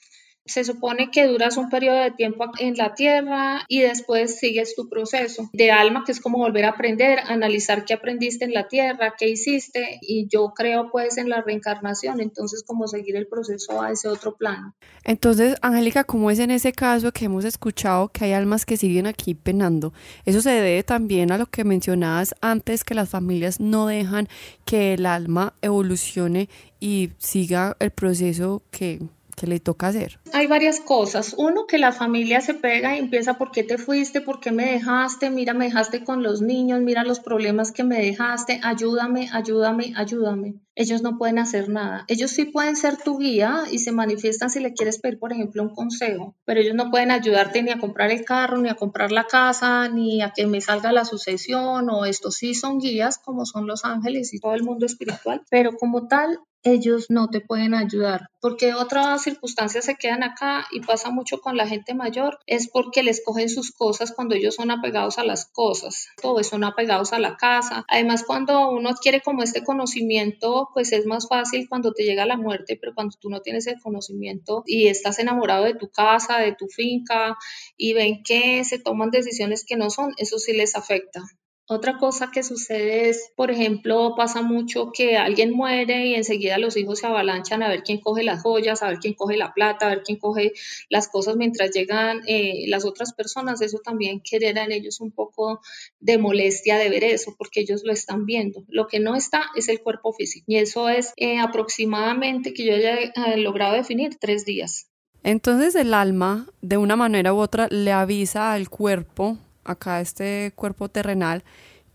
Se 0.46 0.64
supone 0.64 1.10
que 1.10 1.26
duras 1.26 1.56
un 1.56 1.68
periodo 1.68 1.98
de 1.98 2.10
tiempo 2.10 2.46
en 2.58 2.76
la 2.76 2.94
tierra 2.94 3.64
y 3.68 3.80
después 3.80 4.38
sigues 4.38 4.74
tu 4.74 4.88
proceso 4.88 5.48
de 5.52 5.70
alma, 5.70 6.04
que 6.04 6.12
es 6.12 6.20
como 6.20 6.38
volver 6.38 6.64
a 6.64 6.70
aprender, 6.70 7.18
analizar 7.26 7.84
qué 7.84 7.94
aprendiste 7.94 8.44
en 8.44 8.52
la 8.52 8.68
tierra, 8.68 9.14
qué 9.18 9.28
hiciste 9.28 9.98
y 10.00 10.28
yo 10.28 10.52
creo 10.54 10.90
pues 10.90 11.18
en 11.18 11.28
la 11.28 11.42
reencarnación, 11.42 12.20
entonces 12.20 12.62
como 12.64 12.86
seguir 12.88 13.16
el 13.16 13.26
proceso 13.26 13.82
a 13.82 13.90
ese 13.90 14.08
otro 14.08 14.36
plano. 14.36 14.74
Entonces, 15.04 15.56
Angélica, 15.62 16.04
¿cómo 16.04 16.30
es 16.30 16.38
en 16.38 16.50
ese 16.50 16.72
caso 16.72 17.12
que 17.12 17.26
hemos 17.26 17.44
escuchado 17.44 18.08
que 18.08 18.24
hay 18.24 18.32
almas 18.32 18.66
que 18.66 18.76
siguen 18.76 19.06
aquí 19.06 19.34
penando? 19.34 19.92
Eso 20.24 20.40
se 20.40 20.50
debe 20.50 20.82
también 20.82 21.32
a 21.32 21.38
lo 21.38 21.46
que 21.46 21.64
mencionabas 21.64 22.34
antes, 22.40 22.84
que 22.84 22.94
las 22.94 23.08
familias 23.08 23.60
no 23.60 23.86
dejan 23.86 24.28
que 24.64 24.94
el 24.94 25.06
alma 25.06 25.54
evolucione 25.62 26.48
y 26.80 27.10
siga 27.18 27.76
el 27.80 27.90
proceso 27.90 28.62
que 28.70 29.00
¿Qué 29.36 29.46
le 29.46 29.60
toca 29.60 29.88
hacer? 29.88 30.18
Hay 30.32 30.46
varias 30.46 30.80
cosas. 30.80 31.34
Uno, 31.36 31.66
que 31.66 31.76
la 31.76 31.92
familia 31.92 32.40
se 32.40 32.54
pega 32.54 32.96
y 32.96 33.00
empieza, 33.00 33.34
¿por 33.34 33.50
qué 33.50 33.64
te 33.64 33.76
fuiste? 33.76 34.22
¿Por 34.22 34.40
qué 34.40 34.50
me 34.50 34.64
dejaste? 34.72 35.28
Mira, 35.28 35.52
me 35.52 35.66
dejaste 35.66 36.04
con 36.04 36.22
los 36.22 36.40
niños, 36.40 36.80
mira 36.80 37.04
los 37.04 37.20
problemas 37.20 37.70
que 37.70 37.84
me 37.84 37.98
dejaste, 37.98 38.60
ayúdame, 38.62 39.28
ayúdame, 39.30 39.92
ayúdame. 39.94 40.54
Ellos 40.74 41.02
no 41.02 41.18
pueden 41.18 41.38
hacer 41.38 41.68
nada. 41.68 42.04
Ellos 42.08 42.30
sí 42.30 42.46
pueden 42.46 42.76
ser 42.76 42.96
tu 42.96 43.18
guía 43.18 43.64
y 43.70 43.78
se 43.78 43.92
manifiestan 43.92 44.48
si 44.48 44.60
le 44.60 44.72
quieres 44.72 44.98
pedir, 44.98 45.18
por 45.18 45.32
ejemplo, 45.32 45.62
un 45.62 45.74
consejo, 45.74 46.34
pero 46.46 46.60
ellos 46.60 46.74
no 46.74 46.90
pueden 46.90 47.10
ayudarte 47.10 47.62
ni 47.62 47.70
a 47.70 47.78
comprar 47.78 48.10
el 48.10 48.24
carro, 48.24 48.56
ni 48.56 48.70
a 48.70 48.74
comprar 48.74 49.12
la 49.12 49.24
casa, 49.24 49.88
ni 49.90 50.22
a 50.22 50.32
que 50.34 50.46
me 50.46 50.62
salga 50.62 50.92
la 50.92 51.04
sucesión, 51.04 51.90
o 51.90 52.06
estos 52.06 52.36
sí 52.36 52.54
son 52.54 52.78
guías, 52.78 53.18
como 53.18 53.44
son 53.44 53.66
los 53.66 53.84
ángeles 53.84 54.32
y 54.32 54.40
todo 54.40 54.54
el 54.54 54.64
mundo 54.64 54.86
espiritual, 54.86 55.42
pero 55.50 55.76
como 55.76 56.08
tal, 56.08 56.40
ellos 56.66 57.06
no 57.11 57.28
te 57.28 57.40
pueden 57.40 57.75
ayudar, 57.75 58.28
porque 58.40 58.75
otras 58.75 59.23
circunstancias 59.23 59.85
se 59.85 59.94
quedan 59.94 60.25
acá 60.25 60.66
y 60.73 60.80
pasa 60.80 61.11
mucho 61.11 61.38
con 61.38 61.56
la 61.56 61.68
gente 61.68 61.94
mayor, 61.94 62.40
es 62.46 62.68
porque 62.68 63.04
les 63.04 63.25
cogen 63.25 63.49
sus 63.49 63.70
cosas 63.70 64.12
cuando 64.12 64.35
ellos 64.35 64.56
son 64.56 64.73
apegados 64.73 65.18
a 65.18 65.25
las 65.25 65.46
cosas, 65.46 66.08
o 66.23 66.42
son 66.42 66.64
apegados 66.64 67.12
a 67.12 67.20
la 67.20 67.37
casa. 67.37 67.85
Además, 67.88 68.25
cuando 68.26 68.70
uno 68.70 68.88
adquiere 68.88 69.20
como 69.20 69.44
este 69.44 69.62
conocimiento, 69.62 70.68
pues 70.75 70.92
es 70.92 71.06
más 71.06 71.28
fácil 71.28 71.68
cuando 71.68 71.92
te 71.92 72.02
llega 72.02 72.26
la 72.26 72.37
muerte, 72.37 72.76
pero 72.80 72.94
cuando 72.94 73.16
tú 73.20 73.30
no 73.30 73.40
tienes 73.40 73.68
el 73.68 73.80
conocimiento 73.80 74.64
y 74.66 74.88
estás 74.88 75.20
enamorado 75.20 75.64
de 75.64 75.75
tu 75.75 75.88
casa, 75.88 76.38
de 76.38 76.52
tu 76.52 76.66
finca, 76.66 77.37
y 77.76 77.92
ven 77.92 78.23
que 78.25 78.64
se 78.64 78.80
toman 78.80 79.11
decisiones 79.11 79.64
que 79.64 79.76
no 79.76 79.88
son, 79.90 80.14
eso 80.18 80.38
sí 80.38 80.52
les 80.52 80.75
afecta. 80.75 81.23
Otra 81.68 81.99
cosa 81.99 82.30
que 82.32 82.44
sucede 82.44 83.08
es, 83.08 83.32
por 83.35 83.50
ejemplo, 83.50 84.14
pasa 84.16 84.40
mucho 84.40 84.92
que 84.92 85.16
alguien 85.16 85.52
muere 85.52 86.06
y 86.06 86.14
enseguida 86.14 86.58
los 86.58 86.76
hijos 86.76 87.00
se 87.00 87.08
avalanchan 87.08 87.61
a 87.64 87.68
ver 87.68 87.82
quién 87.82 87.99
coge 87.99 88.23
las 88.23 88.42
joyas, 88.42 88.85
a 88.85 88.88
ver 88.88 88.99
quién 88.99 89.14
coge 89.14 89.37
la 89.37 89.52
plata, 89.52 89.87
a 89.87 89.88
ver 89.88 90.02
quién 90.04 90.16
coge 90.16 90.52
las 90.90 91.08
cosas 91.08 91.35
mientras 91.35 91.73
llegan 91.73 92.20
eh, 92.28 92.66
las 92.68 92.85
otras 92.85 93.12
personas. 93.14 93.62
Eso 93.62 93.78
también 93.78 94.20
genera 94.25 94.62
en 94.62 94.70
ellos 94.70 95.00
un 95.00 95.11
poco 95.11 95.61
de 95.99 96.18
molestia 96.18 96.78
de 96.78 96.88
ver 96.88 97.02
eso, 97.02 97.35
porque 97.37 97.62
ellos 97.62 97.82
lo 97.85 97.92
están 97.92 98.26
viendo. 98.26 98.62
Lo 98.68 98.87
que 98.87 99.00
no 99.00 99.16
está 99.16 99.46
es 99.56 99.68
el 99.68 99.80
cuerpo 99.80 100.12
físico. 100.12 100.44
Y 100.46 100.58
eso 100.58 100.88
es 100.88 101.14
eh, 101.16 101.40
aproximadamente 101.40 102.54
que 102.54 102.64
yo 102.64 102.75
haya 102.75 102.94
eh, 102.94 103.37
logrado 103.38 103.75
definir 103.75 104.16
tres 104.20 104.44
días. 104.44 104.87
Entonces 105.25 105.75
el 105.75 105.94
alma, 105.94 106.46
de 106.62 106.76
una 106.76 106.94
manera 106.94 107.35
u 107.35 107.38
otra, 107.38 107.66
le 107.73 107.90
avisa 107.90 108.52
al 108.52 108.70
cuerpo 108.70 109.38
acá 109.66 110.00
este 110.00 110.52
cuerpo 110.54 110.88
terrenal 110.88 111.44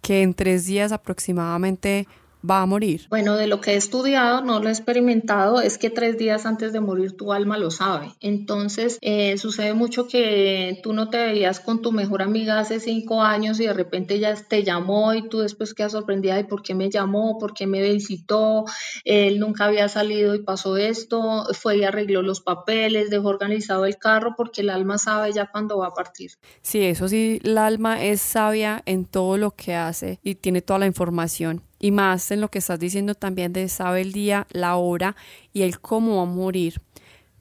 que 0.01 0.21
en 0.21 0.33
tres 0.33 0.65
días 0.65 0.91
aproximadamente 0.91 2.07
va 2.49 2.61
a 2.61 2.65
morir? 2.65 3.07
Bueno, 3.09 3.35
de 3.35 3.47
lo 3.47 3.61
que 3.61 3.71
he 3.71 3.75
estudiado, 3.75 4.41
no 4.41 4.59
lo 4.59 4.69
he 4.69 4.71
experimentado, 4.71 5.61
es 5.61 5.77
que 5.77 5.89
tres 5.89 6.17
días 6.17 6.45
antes 6.45 6.73
de 6.73 6.79
morir 6.79 7.15
tu 7.15 7.33
alma 7.33 7.57
lo 7.57 7.71
sabe. 7.71 8.13
Entonces, 8.19 8.97
eh, 9.01 9.37
sucede 9.37 9.73
mucho 9.73 10.07
que 10.07 10.79
tú 10.83 10.93
no 10.93 11.09
te 11.09 11.17
veías 11.17 11.59
con 11.59 11.81
tu 11.81 11.91
mejor 11.91 12.21
amiga 12.21 12.59
hace 12.59 12.79
cinco 12.79 13.21
años 13.21 13.59
y 13.59 13.65
de 13.65 13.73
repente 13.73 14.19
ya 14.19 14.35
te 14.35 14.63
llamó 14.63 15.13
y 15.13 15.27
tú 15.29 15.39
después 15.39 15.73
quedas 15.73 15.91
sorprendida 15.91 16.35
de 16.35 16.45
por 16.45 16.63
qué 16.63 16.75
me 16.75 16.89
llamó, 16.89 17.37
por 17.37 17.53
qué 17.53 17.67
me 17.67 17.81
visitó, 17.81 18.65
él 19.03 19.39
nunca 19.39 19.65
había 19.65 19.87
salido 19.89 20.35
y 20.35 20.43
pasó 20.43 20.77
esto, 20.77 21.45
fue 21.53 21.77
y 21.77 21.83
arregló 21.83 22.21
los 22.21 22.41
papeles, 22.41 23.09
dejó 23.09 23.29
organizado 23.29 23.85
el 23.85 23.97
carro 23.97 24.33
porque 24.35 24.61
el 24.61 24.69
alma 24.69 24.97
sabe 24.97 25.31
ya 25.31 25.49
cuándo 25.51 25.77
va 25.77 25.87
a 25.87 25.93
partir. 25.93 26.31
Sí, 26.61 26.83
eso 26.83 27.07
sí, 27.07 27.39
el 27.43 27.57
alma 27.57 28.03
es 28.03 28.21
sabia 28.21 28.81
en 28.85 29.05
todo 29.05 29.37
lo 29.37 29.51
que 29.51 29.75
hace 29.75 30.19
y 30.23 30.35
tiene 30.35 30.61
toda 30.61 30.79
la 30.79 30.85
información 30.87 31.63
y 31.81 31.91
más 31.91 32.29
en 32.29 32.39
lo 32.39 32.49
que 32.49 32.59
estás 32.59 32.79
diciendo 32.79 33.15
también 33.15 33.51
de 33.51 33.67
sabe 33.67 34.01
el 34.01 34.13
día, 34.13 34.47
la 34.51 34.75
hora 34.75 35.15
y 35.51 35.63
el 35.63 35.79
cómo 35.79 36.17
va 36.17 36.21
a 36.21 36.25
morir. 36.25 36.79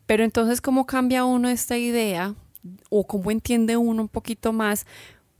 Pero 0.06 0.24
entonces, 0.24 0.62
¿cómo 0.62 0.86
cambia 0.86 1.24
uno 1.24 1.50
esta 1.50 1.76
idea 1.76 2.34
o 2.88 3.06
cómo 3.06 3.30
entiende 3.30 3.76
uno 3.76 4.02
un 4.02 4.08
poquito 4.08 4.52
más? 4.54 4.86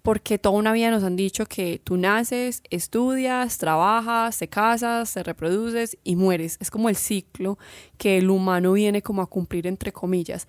Porque 0.02 0.38
toda 0.38 0.56
una 0.56 0.72
vida 0.72 0.90
nos 0.90 1.02
han 1.02 1.16
dicho 1.16 1.46
que 1.46 1.80
tú 1.82 1.96
naces, 1.96 2.62
estudias, 2.70 3.56
trabajas, 3.56 4.38
te 4.38 4.48
casas, 4.48 5.12
te 5.14 5.22
reproduces 5.22 5.96
y 6.04 6.14
mueres. 6.14 6.58
Es 6.60 6.70
como 6.70 6.90
el 6.90 6.96
ciclo 6.96 7.58
que 7.96 8.18
el 8.18 8.28
humano 8.28 8.74
viene 8.74 9.02
como 9.02 9.22
a 9.22 9.26
cumplir 9.26 9.66
entre 9.66 9.92
comillas. 9.92 10.46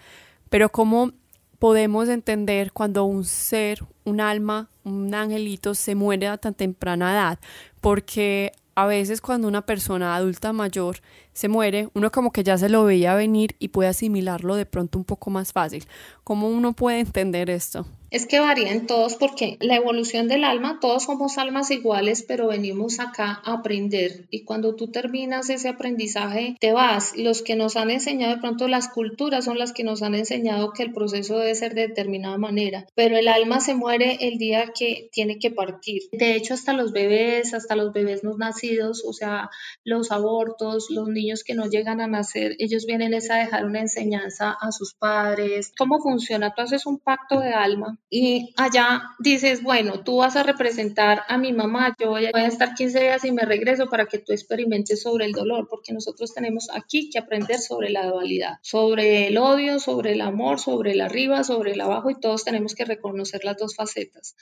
Pero 0.49 0.69
¿cómo 0.69 1.13
podemos 1.61 2.09
entender 2.09 2.71
cuando 2.73 3.05
un 3.05 3.23
ser, 3.23 3.85
un 4.03 4.19
alma, 4.19 4.69
un 4.83 5.13
angelito 5.13 5.75
se 5.75 5.95
muere 5.95 6.27
a 6.27 6.37
tan 6.37 6.55
temprana 6.55 7.11
edad, 7.11 7.39
porque 7.81 8.53
a 8.75 8.85
veces 8.85 9.21
cuando 9.21 9.47
una 9.47 9.65
persona 9.65 10.15
adulta 10.15 10.53
mayor 10.53 10.97
se 11.33 11.47
muere, 11.47 11.89
uno 11.93 12.11
como 12.11 12.31
que 12.31 12.43
ya 12.43 12.57
se 12.57 12.69
lo 12.69 12.83
veía 12.83 13.15
venir 13.15 13.55
y 13.59 13.69
puede 13.69 13.89
asimilarlo 13.89 14.55
de 14.55 14.65
pronto 14.65 14.97
un 14.97 15.05
poco 15.05 15.29
más 15.29 15.53
fácil. 15.53 15.85
¿Cómo 16.23 16.49
uno 16.49 16.73
puede 16.73 16.99
entender 16.99 17.49
esto? 17.49 17.85
Es 18.11 18.25
que 18.25 18.41
varían 18.41 18.87
todos 18.87 19.15
porque 19.15 19.55
la 19.61 19.77
evolución 19.77 20.27
del 20.27 20.43
alma, 20.43 20.79
todos 20.81 21.03
somos 21.03 21.37
almas 21.37 21.71
iguales, 21.71 22.25
pero 22.27 22.49
venimos 22.49 22.99
acá 22.99 23.41
a 23.45 23.53
aprender. 23.53 24.25
Y 24.29 24.43
cuando 24.43 24.75
tú 24.75 24.91
terminas 24.91 25.49
ese 25.49 25.69
aprendizaje, 25.69 26.57
te 26.59 26.73
vas. 26.73 27.13
Los 27.15 27.41
que 27.41 27.55
nos 27.55 27.77
han 27.77 27.89
enseñado, 27.89 28.35
de 28.35 28.41
pronto 28.41 28.67
las 28.67 28.89
culturas 28.89 29.45
son 29.45 29.57
las 29.57 29.71
que 29.71 29.85
nos 29.85 30.01
han 30.01 30.13
enseñado 30.13 30.73
que 30.73 30.83
el 30.83 30.91
proceso 30.91 31.39
debe 31.39 31.55
ser 31.55 31.73
de 31.73 31.87
determinada 31.87 32.37
manera. 32.37 32.85
Pero 32.95 33.17
el 33.17 33.29
alma 33.29 33.61
se 33.61 33.75
muere 33.75 34.17
el 34.19 34.37
día 34.37 34.73
que 34.77 35.07
tiene 35.13 35.39
que 35.39 35.49
partir. 35.49 36.01
De 36.11 36.35
hecho, 36.35 36.53
hasta 36.53 36.73
los 36.73 36.91
bebés, 36.91 37.53
hasta 37.53 37.77
los 37.77 37.93
bebés 37.93 38.25
no 38.25 38.35
nacidos, 38.35 39.05
o 39.07 39.13
sea, 39.13 39.49
los 39.85 40.11
abortos, 40.11 40.87
los 40.89 41.07
niños 41.07 41.20
que 41.45 41.53
no 41.53 41.67
llegan 41.67 42.01
a 42.01 42.07
nacer, 42.07 42.55
ellos 42.59 42.85
vienen 42.85 43.13
a 43.13 43.17
dejar 43.17 43.65
una 43.65 43.79
enseñanza 43.79 44.55
a 44.59 44.71
sus 44.71 44.93
padres. 44.93 45.71
¿Cómo 45.77 45.99
funciona? 45.99 46.53
Tú 46.53 46.61
haces 46.61 46.85
un 46.85 46.97
pacto 46.97 47.39
de 47.39 47.53
alma 47.53 47.97
y 48.09 48.53
allá 48.57 49.03
dices, 49.19 49.63
bueno, 49.63 50.03
tú 50.03 50.17
vas 50.17 50.35
a 50.35 50.43
representar 50.43 51.21
a 51.27 51.37
mi 51.37 51.53
mamá, 51.53 51.95
yo 51.99 52.09
voy 52.09 52.25
a 52.25 52.47
estar 52.47 52.73
15 52.73 52.99
días 52.99 53.25
y 53.25 53.31
me 53.31 53.43
regreso 53.43 53.89
para 53.89 54.05
que 54.05 54.17
tú 54.17 54.33
experimentes 54.33 55.01
sobre 55.01 55.25
el 55.25 55.33
dolor, 55.33 55.67
porque 55.69 55.93
nosotros 55.93 56.33
tenemos 56.33 56.69
aquí 56.73 57.09
que 57.09 57.19
aprender 57.19 57.59
sobre 57.59 57.89
la 57.89 58.05
dualidad, 58.05 58.57
sobre 58.61 59.27
el 59.27 59.37
odio, 59.37 59.79
sobre 59.79 60.13
el 60.13 60.21
amor, 60.21 60.59
sobre 60.59 60.93
el 60.93 61.01
arriba, 61.01 61.43
sobre 61.43 61.73
el 61.73 61.81
abajo 61.81 62.09
y 62.09 62.19
todos 62.19 62.43
tenemos 62.43 62.75
que 62.75 62.85
reconocer 62.85 63.43
las 63.43 63.57
dos 63.57 63.75
facetas. 63.75 64.35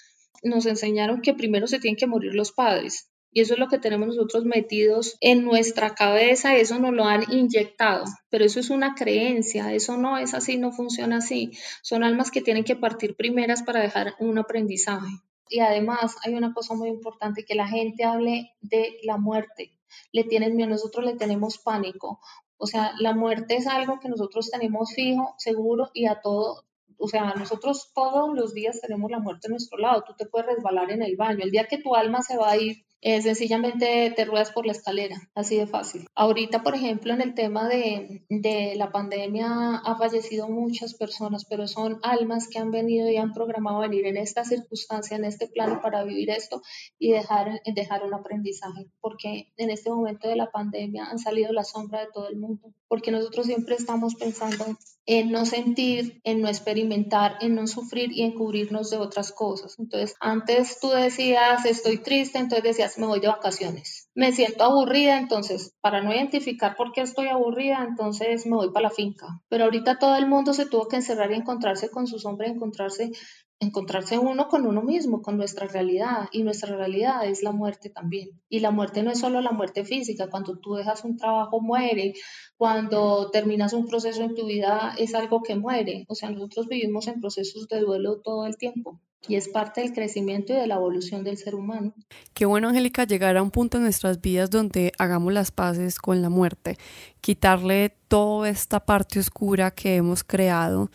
Nos 0.44 0.66
enseñaron 0.66 1.22
que 1.22 1.34
primero 1.34 1.68
se 1.68 1.80
tienen 1.80 1.98
que 1.98 2.08
morir 2.08 2.34
los 2.34 2.52
padres, 2.52 3.10
y 3.32 3.42
eso 3.42 3.54
es 3.54 3.60
lo 3.60 3.68
que 3.68 3.78
tenemos 3.78 4.08
nosotros 4.08 4.46
metidos 4.46 5.18
en 5.22 5.44
nuestra 5.44 5.94
cabeza, 5.94 6.56
eso 6.56 6.80
nos 6.80 6.94
lo 6.94 7.06
han 7.06 7.32
inyectado, 7.32 8.06
pero 8.30 8.46
eso 8.46 8.60
es 8.60 8.70
una 8.70 8.96
creencia, 8.96 9.74
eso 9.74 9.98
no 9.98 10.18
es 10.18 10.34
así, 10.34 10.58
no 10.58 10.72
funciona 10.72 11.18
así. 11.18 11.52
Son 11.82 12.04
almas 12.04 12.32
que 12.32 12.42
tienen 12.42 12.64
que 12.64 12.76
partir 12.76 13.16
primeras 13.16 13.64
para 13.64 13.82
dejar 13.82 14.14
un 14.20 14.38
aprendizaje. 14.38 15.08
Y 15.50 15.60
además 15.60 16.16
hay 16.24 16.36
una 16.36 16.54
cosa 16.54 16.76
muy 16.76 16.90
importante, 16.90 17.46
que 17.46 17.56
la 17.56 17.68
gente 17.68 18.04
hable 18.04 18.52
de 18.62 18.98
la 19.04 19.18
muerte. 19.18 19.74
Le 20.12 20.24
tienen 20.24 20.56
miedo, 20.56 20.70
nosotros 20.70 21.06
le 21.06 21.16
tenemos 21.16 21.58
pánico. 21.58 22.20
O 22.58 22.68
sea, 22.68 22.94
la 23.00 23.16
muerte 23.16 23.56
es 23.56 23.68
algo 23.68 24.00
que 24.00 24.10
nosotros 24.10 24.52
tenemos 24.52 24.94
fijo, 24.94 25.34
seguro 25.38 25.90
y 25.94 26.06
a 26.06 26.22
todo, 26.22 26.66
o 27.00 27.08
sea, 27.08 27.34
nosotros 27.34 27.92
todos 27.96 28.36
los 28.36 28.54
días 28.54 28.82
tenemos 28.82 29.10
la 29.10 29.20
muerte 29.20 29.48
a 29.48 29.52
nuestro 29.52 29.78
lado. 29.78 30.04
Tú 30.06 30.14
te 30.18 30.26
puedes 30.26 30.48
resbalar 30.48 30.92
en 30.92 31.02
el 31.02 31.16
baño. 31.16 31.40
El 31.44 31.52
día 31.52 31.66
que 31.66 31.78
tu 31.78 31.96
alma 31.96 32.22
se 32.22 32.36
va 32.36 32.52
a 32.52 32.58
ir, 32.58 32.86
eh, 33.02 33.22
sencillamente 33.22 34.12
te 34.16 34.26
ruedas 34.26 34.52
por 34.52 34.66
la 34.66 34.74
escalera, 34.74 35.18
así 35.36 35.58
de 35.58 35.68
fácil. 35.68 36.06
Ahorita, 36.16 36.64
por 36.64 36.76
ejemplo, 36.76 37.14
en 37.14 37.22
el 37.22 37.34
tema 37.34 37.68
de, 37.70 38.26
de, 38.30 38.76
la 38.76 38.92
pandemia 38.92 39.78
ha 39.78 39.96
fallecido 39.98 40.50
muchas 40.50 40.96
personas, 40.96 41.46
pero 41.46 41.68
son 41.68 42.00
almas 42.04 42.48
que 42.48 42.60
han 42.60 42.72
venido 42.72 43.10
y 43.10 43.18
han 43.18 43.34
programado 43.34 43.80
venir 43.80 44.06
en 44.06 44.18
esta 44.18 44.44
circunstancia, 44.44 45.16
en 45.16 45.26
este 45.26 45.48
plano 45.48 45.82
para 45.82 46.04
vivir 46.04 46.30
esto 46.30 46.62
y 46.98 47.12
dejar, 47.12 47.62
dejar 47.66 48.04
un 48.04 48.14
aprendizaje, 48.14 48.88
porque 49.00 49.54
en 49.58 49.70
este 49.70 49.90
momento 49.90 50.28
de 50.28 50.36
la 50.36 50.52
pandemia 50.52 51.06
han 51.06 51.20
salido 51.20 51.54
la 51.54 51.64
sombra 51.64 52.02
de 52.02 52.08
todo 52.14 52.28
el 52.28 52.38
mundo. 52.38 52.74
Porque 52.90 53.12
nosotros 53.12 53.46
siempre 53.46 53.76
estamos 53.76 54.16
pensando 54.16 54.66
en 55.06 55.32
no 55.32 55.46
sentir, 55.46 56.20
en 56.24 56.42
no 56.42 56.50
experimentar, 56.50 57.38
en 57.40 57.56
no 57.56 57.66
sufrir 57.68 58.12
y 58.12 58.24
en 58.24 58.34
cubrirnos 58.34 58.90
de 58.90 58.98
otras 58.98 59.32
cosas. 59.32 59.80
Entonces, 59.80 60.16
antes 60.20 60.80
tú 60.80 60.90
decías, 60.90 61.66
estoy 61.66 62.00
triste, 62.00 62.38
entonces 62.38 62.64
decías, 62.64 62.98
me 62.98 63.08
voy 63.08 63.20
de 63.20 63.28
vacaciones. 63.28 64.10
Me 64.14 64.32
siento 64.34 64.64
aburrida, 64.64 65.18
entonces, 65.18 65.74
para 65.82 66.02
no 66.02 66.14
identificar 66.14 66.76
por 66.76 66.92
qué 66.92 67.02
estoy 67.02 67.28
aburrida, 67.28 67.86
entonces 67.88 68.46
me 68.46 68.56
voy 68.56 68.72
para 68.72 68.90
la 68.90 68.94
finca. 68.94 69.42
Pero 69.50 69.64
ahorita 69.64 69.98
todo 69.98 70.16
el 70.16 70.28
mundo 70.28 70.54
se 70.54 70.66
tuvo 70.66 70.88
que 70.88 70.98
encerrar 70.98 71.32
y 71.32 71.36
encontrarse 71.36 71.90
con 71.90 72.06
su 72.06 72.20
sombra, 72.20 72.48
encontrarse 72.48 73.12
encontrarse 73.60 74.18
uno 74.18 74.48
con 74.48 74.66
uno 74.66 74.82
mismo, 74.82 75.22
con 75.22 75.38
nuestra 75.38 75.68
realidad. 75.68 76.30
Y 76.32 76.44
nuestra 76.44 76.76
realidad 76.76 77.26
es 77.26 77.44
la 77.44 77.52
muerte 77.52 77.90
también. 77.90 78.30
Y 78.50 78.60
la 78.60 78.72
muerte 78.72 79.04
no 79.04 79.12
es 79.12 79.20
solo 79.20 79.42
la 79.42 79.52
muerte 79.52 79.84
física. 79.86 80.30
Cuando 80.30 80.58
tú 80.58 80.76
dejas 80.76 81.04
un 81.04 81.18
trabajo, 81.18 81.60
muere. 81.62 82.14
Cuando 82.58 83.30
terminas 83.32 83.74
un 83.74 83.88
proceso 83.88 84.24
en 84.24 84.36
tu 84.36 84.46
vida, 84.46 84.94
es 84.98 85.14
algo 85.14 85.44
que 85.44 85.56
muere. 85.56 86.06
O 86.08 86.16
sea, 86.16 86.30
nosotros 86.32 86.68
vivimos 86.68 87.08
en 87.08 87.20
procesos 87.20 87.68
de 87.68 87.82
duelo 87.82 88.22
todo 88.22 88.46
el 88.46 88.58
tiempo. 88.58 89.00
Y 89.28 89.36
es 89.36 89.50
parte 89.50 89.82
del 89.82 89.94
crecimiento 89.94 90.54
y 90.54 90.56
de 90.56 90.68
la 90.68 90.76
evolución 90.76 91.26
del 91.26 91.38
ser 91.38 91.54
humano. 91.54 91.94
Qué 92.34 92.46
bueno, 92.46 92.70
Angélica, 92.70 93.04
llegar 93.04 93.36
a 93.36 93.44
un 93.44 93.52
punto 93.52 93.78
en 93.78 93.84
nuestras 93.84 94.22
vidas 94.22 94.50
donde 94.50 94.94
hagamos 94.98 95.34
las 95.34 95.52
paces 95.52 96.00
con 96.00 96.22
la 96.22 96.30
muerte, 96.30 96.78
quitarle 97.20 97.94
toda 98.08 98.48
esta 98.48 98.80
parte 98.80 99.20
oscura 99.20 99.72
que 99.72 99.98
hemos 99.98 100.24
creado, 100.24 100.90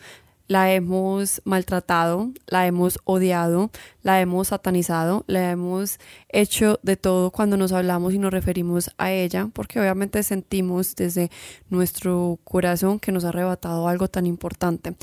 la 0.47 0.71
hemos 0.73 1.41
maltratado, 1.43 2.31
la 2.47 2.67
hemos 2.67 2.99
odiado, 3.03 3.71
la 4.03 4.21
hemos 4.21 4.49
satanizado, 4.49 5.23
la 5.27 5.51
hemos 5.51 5.99
hecho 6.29 6.79
de 6.83 6.97
todo 6.97 7.31
cuando 7.31 7.57
nos 7.57 7.71
hablamos 7.71 8.13
y 8.13 8.19
nos 8.19 8.31
referimos 8.31 8.91
a 8.97 9.11
ella, 9.11 9.49
porque 9.53 9.79
obviamente 9.79 10.21
sentimos 10.23 10.95
desde 10.95 11.31
nuestro 11.69 12.39
corazón 12.43 12.99
que 12.99 13.11
nos 13.11 13.25
ha 13.25 13.29
arrebatado 13.29 13.87
algo 13.87 14.07
tan 14.07 14.25
importante. 14.25 14.95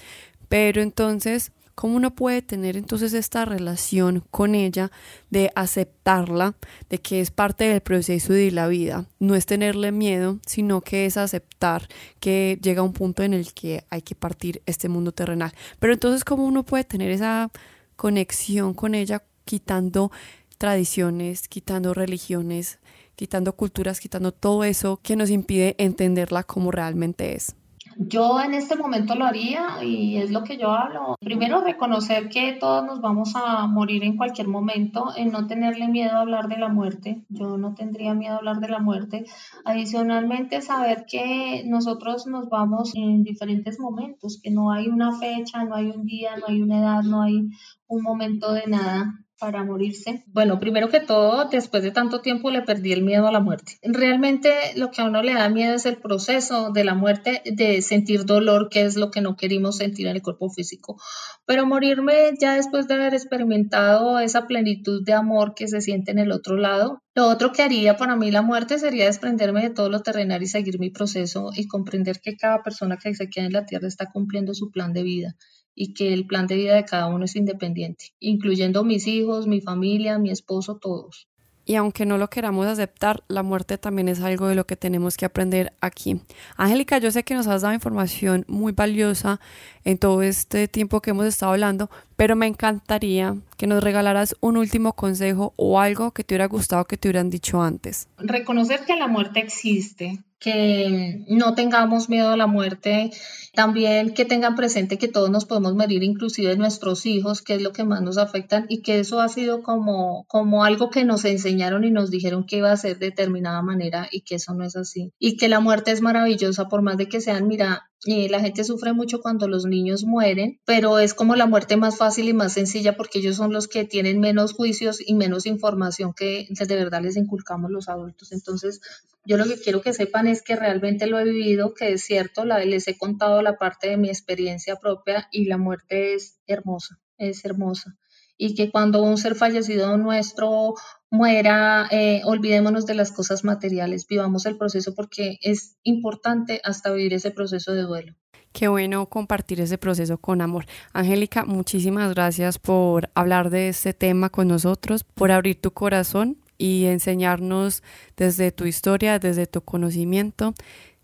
Pero 0.49 0.83
entonces 0.83 1.51
¿Cómo 1.75 1.97
uno 1.97 2.15
puede 2.15 2.43
tener 2.43 2.77
entonces 2.77 3.15
esta 3.15 3.45
relación 3.45 4.23
con 4.31 4.55
ella 4.55 4.91
de 5.31 5.51
aceptarla, 5.55 6.55
de 6.91 6.99
que 6.99 7.21
es 7.21 7.31
parte 7.31 7.65
del 7.65 7.81
proceso 7.81 8.33
de 8.33 8.51
la 8.51 8.69
vida? 8.69 9.07
No 9.19 9.35
es 9.35 9.47
tenerle 9.47 9.91
miedo, 9.91 10.39
sino 10.47 10.83
que 10.83 11.07
es 11.07 11.17
aceptar 11.17 11.89
que 12.21 12.59
llega 12.63 12.83
un 12.83 12.93
punto 12.93 13.23
en 13.23 13.33
el 13.33 13.55
que 13.55 13.85
hay 13.89 14.03
que 14.03 14.15
partir 14.15 14.63
este 14.67 14.89
mundo 14.89 15.13
terrenal. 15.13 15.53
Pero 15.79 15.95
entonces, 15.95 16.25
¿cómo 16.25 16.45
uno 16.45 16.65
puede 16.65 16.85
tener 16.85 17.11
esa 17.11 17.51
conexión 17.97 18.75
con 18.75 18.95
ella 18.95 19.23
quitando 19.45 20.13
tradiciones, 20.59 21.49
quitando 21.49 21.95
religiones, 21.95 22.79
quitando 23.17 23.57
culturas, 23.57 23.99
quitando 23.99 24.33
todo 24.33 24.65
eso 24.65 25.01
que 25.03 25.17
nos 25.17 25.31
impide 25.31 25.75
entenderla 25.79 26.43
como 26.43 26.71
realmente 26.71 27.35
es? 27.35 27.57
Yo 27.97 28.41
en 28.41 28.55
este 28.55 28.77
momento 28.77 29.15
lo 29.15 29.25
haría 29.25 29.83
y 29.83 30.17
es 30.17 30.31
lo 30.31 30.45
que 30.45 30.57
yo 30.57 30.71
hablo. 30.73 31.17
Primero, 31.21 31.61
reconocer 31.61 32.29
que 32.29 32.53
todos 32.53 32.85
nos 32.85 33.01
vamos 33.01 33.33
a 33.35 33.67
morir 33.67 34.05
en 34.05 34.17
cualquier 34.17 34.49
momento, 34.49 35.13
en 35.17 35.31
no 35.31 35.47
tenerle 35.47 35.89
miedo 35.89 36.17
a 36.17 36.21
hablar 36.21 36.49
de 36.49 36.59
la 36.59 36.69
muerte. 36.69 37.25
Yo 37.29 37.57
no 37.57 37.75
tendría 37.75 38.15
miedo 38.15 38.35
a 38.35 38.39
hablar 38.39 38.61
de 38.61 38.69
la 38.69 38.79
muerte. 38.79 39.25
Adicionalmente, 39.65 40.63
saber 40.63 41.05
que 41.07 41.65
nosotros 41.67 42.27
nos 42.27 42.49
vamos 42.49 42.95
en 42.95 43.23
diferentes 43.23 43.79
momentos, 43.79 44.41
que 44.43 44.51
no 44.51 44.73
hay 44.73 44.89
una 44.89 45.19
fecha, 45.19 45.65
no 45.65 45.75
hay 45.75 45.87
un 45.87 46.05
día, 46.05 46.37
no 46.37 46.47
hay 46.49 46.63
una 46.63 46.79
edad, 46.79 47.03
no 47.03 47.23
hay 47.23 47.49
un 47.87 48.03
momento 48.03 48.53
de 48.53 48.67
nada 48.67 49.23
para 49.43 49.65
morirse? 49.65 50.23
Bueno, 50.29 50.61
primero 50.61 50.89
que 50.89 51.01
todo, 51.01 51.49
después 51.51 51.83
de 51.83 51.91
tanto 51.91 52.21
tiempo 52.21 52.53
le 52.53 52.63
perdí 52.63 52.93
el 52.93 53.03
miedo 53.03 53.27
a 53.27 53.33
la 53.33 53.41
muerte. 53.41 53.77
Realmente 53.83 54.53
lo 54.77 54.93
que 54.93 55.03
a 55.03 55.07
uno 55.07 55.21
le 55.21 55.35
da 55.35 55.49
miedo 55.49 55.75
es 55.75 55.85
el 55.85 55.97
proceso 55.97 56.71
de 56.71 56.85
la 56.85 56.95
muerte, 56.95 57.43
de 57.45 57.83
sentir 57.83 58.25
dolor, 58.25 58.69
que 58.71 58.83
es 58.83 58.97
lo 58.97 59.11
que 59.11 59.21
no 59.21 59.35
queremos 59.35 59.79
sentir 59.79 60.07
en 60.07 60.15
el 60.15 60.23
cuerpo 60.23 60.49
físico. 60.49 60.97
Pero 61.45 61.67
morirme 61.67 62.31
ya 62.41 62.55
después 62.55 62.87
de 62.87 62.95
haber 62.95 63.15
experimentado 63.15 64.21
esa 64.21 64.47
plenitud 64.47 65.05
de 65.05 65.15
amor 65.15 65.55
que 65.57 65.67
se 65.67 65.81
siente 65.81 66.13
en 66.13 66.21
el 66.21 66.31
otro 66.31 66.57
lado, 66.57 67.03
lo 67.17 67.27
otro 67.27 67.51
que 67.51 67.63
haría 67.63 67.97
para 67.97 68.15
mí 68.15 68.31
la 68.31 68.43
muerte 68.43 68.79
sería 68.79 69.07
desprenderme 69.07 69.63
de 69.63 69.71
todo 69.71 69.91
lo 69.91 70.03
terrenal 70.03 70.41
y 70.45 70.47
seguir 70.47 70.79
mi 70.79 70.91
proceso 70.91 71.51
y 71.57 71.67
comprender 71.67 72.21
que 72.21 72.37
cada 72.37 72.63
persona 72.63 72.97
que 72.97 73.13
se 73.17 73.29
queda 73.29 73.47
en 73.47 73.53
la 73.55 73.67
tierra 73.67 73.89
está 73.89 74.07
cumpliendo 74.07 74.55
su 74.55 74.71
plan 74.71 74.93
de 74.93 75.03
vida 75.03 75.35
y 75.75 75.95
que 75.95 76.13
el 76.13 76.27
plan 76.27 76.47
de 76.47 76.57
vida 76.57 76.75
de 76.75 76.85
cada 76.85 77.07
uno 77.07 77.25
es 77.25 77.37
independiente, 77.37 78.15
incluyendo 78.21 78.85
mis 78.85 79.07
hijos, 79.07 79.47
mi 79.47 79.61
familia, 79.61 80.19
mi 80.19 80.31
esposo, 80.31 80.77
todos. 80.77 81.29
Y 81.65 81.77
aunque 81.77 82.07
no 82.07 82.19
lo 82.19 82.29
queramos 82.29 82.67
aceptar, 82.67 83.23
la 83.29 83.45
muerte 83.45 83.79
también 83.79 84.09
es 84.09 84.21
algo 84.21 84.49
de 84.49 84.57
lo 84.57 84.67
que 84.67 84.77
tenemos 84.77 85.17
que 85.17 85.27
aprender 85.27 85.73
aquí. 85.81 86.21
Angélica, 86.57 86.99
yo 86.99 87.13
sé 87.13 87.23
que 87.23 87.35
nos 87.35 87.47
has 87.47 87.63
dado 87.63 87.73
información 87.73 88.45
muy 88.49 88.73
valiosa 88.73 89.41
en 89.85 89.99
todo 89.99 90.23
este 90.23 90.67
tiempo 90.67 91.01
que 91.01 91.11
hemos 91.11 91.27
estado 91.27 91.53
hablando, 91.53 91.89
pero 92.17 92.37
me 92.37 92.47
encantaría 92.47 93.37
que 93.57 93.67
nos 93.67 93.83
regalaras 93.83 94.37
un 94.41 94.57
último 94.57 94.95
consejo 94.95 95.53
o 95.57 95.81
algo 95.81 96.13
que 96.13 96.25
te 96.25 96.35
hubiera 96.35 96.47
gustado 96.47 96.85
que 96.85 96.97
te 96.97 97.09
hubieran 97.09 97.31
dicho 97.31 97.63
antes. 97.63 98.09
Reconocer 98.19 98.81
que 98.85 98.97
la 98.97 99.09
muerte 99.09 99.41
existe, 99.41 100.21
que 100.43 101.25
no 101.29 101.55
tengamos 101.55 102.09
miedo 102.09 102.31
a 102.31 102.37
la 102.37 102.49
muerte, 102.49 103.11
también 103.55 104.13
que 104.13 104.25
tengan 104.25 104.57
presente 104.57 104.99
que 104.99 105.07
todos 105.07 105.31
nos 105.31 105.45
podemos 105.45 105.75
morir, 105.75 106.03
inclusive 106.03 106.57
nuestros 106.57 107.07
hijos, 107.07 107.43
que 107.43 107.55
es 107.55 107.63
lo 107.63 107.73
que 107.73 107.85
más 107.85 108.03
nos 108.03 108.19
afectan 108.19 108.67
y 108.69 108.83
que 108.83 108.99
eso 108.99 109.21
ha 109.21 109.29
sido 109.29 109.63
como, 109.63 110.25
como 110.27 110.65
algo 110.65 110.91
que 110.91 111.05
nos 111.05 111.25
enseñaron 111.25 111.85
y 111.85 111.91
nos 111.91 112.11
dijeron 112.11 112.45
que 112.45 112.57
iba 112.57 112.73
a 112.73 112.77
ser 112.77 112.99
de 112.99 113.07
determinada 113.07 113.63
manera 113.63 114.09
y 114.11 114.23
que 114.23 114.37
eso 114.37 114.53
no 114.55 114.65
es 114.65 114.75
así. 114.75 115.13
Y 115.19 115.37
que 115.37 115.49
la 115.49 115.61
muerte 115.61 115.93
es 115.93 116.01
maravillosa, 116.01 116.69
por 116.69 116.83
más 116.83 116.97
de 116.97 117.09
que 117.09 117.21
sean, 117.21 117.47
mira, 117.47 117.91
eh, 118.05 118.29
la 118.29 118.41
gente 118.41 118.65
sufre 118.65 118.93
mucho 118.93 119.21
cuando 119.21 119.47
los 119.47 119.65
niños 119.65 120.05
mueren, 120.05 120.59
pero 120.65 120.99
es 120.99 121.15
como 121.15 121.37
la 121.37 121.47
muerte 121.47 121.77
más 121.77 121.99
fácil 122.03 122.29
y 122.29 122.33
más 122.33 122.55
sencilla 122.55 122.97
porque 122.97 123.21
ellos 123.21 123.37
son 123.37 123.53
los 123.53 123.69
que 123.69 123.85
tienen 123.85 124.19
menos 124.19 124.55
juicios 124.55 124.99
y 125.01 125.15
menos 125.15 125.47
información 125.47 126.13
que 126.13 126.49
de 126.51 126.75
verdad 126.75 127.01
les 127.01 127.17
inculcamos 127.17 127.71
los 127.71 127.89
adultos. 127.89 128.33
Entonces, 128.33 128.81
yo 129.25 129.37
lo 129.37 129.45
que 129.45 129.57
quiero 129.57 129.83
que 129.83 129.93
sepan 129.93 130.27
es 130.27 130.43
que 130.43 130.57
realmente 130.57 131.07
lo 131.07 131.21
he 131.21 131.25
vivido, 131.25 131.75
que 131.75 131.93
es 131.93 132.03
cierto, 132.03 132.45
les 132.45 132.89
he 132.89 132.99
contado 132.99 133.41
la 133.41 133.57
parte 133.57 133.89
de 133.89 133.99
mi 133.99 134.09
experiencia 134.09 134.75
propia 134.75 135.29
y 135.31 135.45
la 135.45 135.59
muerte 135.59 136.15
es 136.15 136.41
hermosa, 136.49 136.99
es 137.19 137.45
hermosa. 137.45 137.97
Y 138.37 138.57
que 138.57 138.73
cuando 138.73 139.01
un 139.05 139.17
ser 139.17 139.37
fallecido 139.37 139.97
nuestro 139.97 140.75
muera, 141.09 141.87
eh, 141.93 142.23
olvidémonos 142.25 142.85
de 142.85 142.95
las 142.95 143.13
cosas 143.13 143.45
materiales, 143.45 144.09
vivamos 144.09 144.45
el 144.47 144.59
proceso 144.59 144.93
porque 144.97 145.39
es 145.41 145.77
importante 145.85 146.61
hasta 146.65 146.91
vivir 146.91 147.15
ese 147.15 147.31
proceso 147.31 147.75
de 147.75 147.83
duelo. 147.83 148.17
Qué 148.53 148.69
bueno 148.69 149.07
compartir 149.07 149.61
ese 149.61 149.79
proceso 149.79 150.19
con 150.19 150.43
amor. 150.43 150.67
Angélica, 150.93 151.45
muchísimas 151.47 152.15
gracias 152.15 152.59
por 152.59 153.11
hablar 153.15 153.49
de 153.49 153.69
este 153.69 153.95
tema 153.95 154.29
con 154.29 154.49
nosotros, 154.49 155.05
por 155.05 155.33
abrir 155.33 155.59
tu 155.61 155.71
corazón 155.71 156.37
y 156.59 156.85
enseñarnos 156.85 157.83
desde 158.17 158.53
tu 158.53 158.67
historia, 158.67 159.19
desde 159.19 159.47
tu 159.47 159.63
conocimiento. 159.63 160.55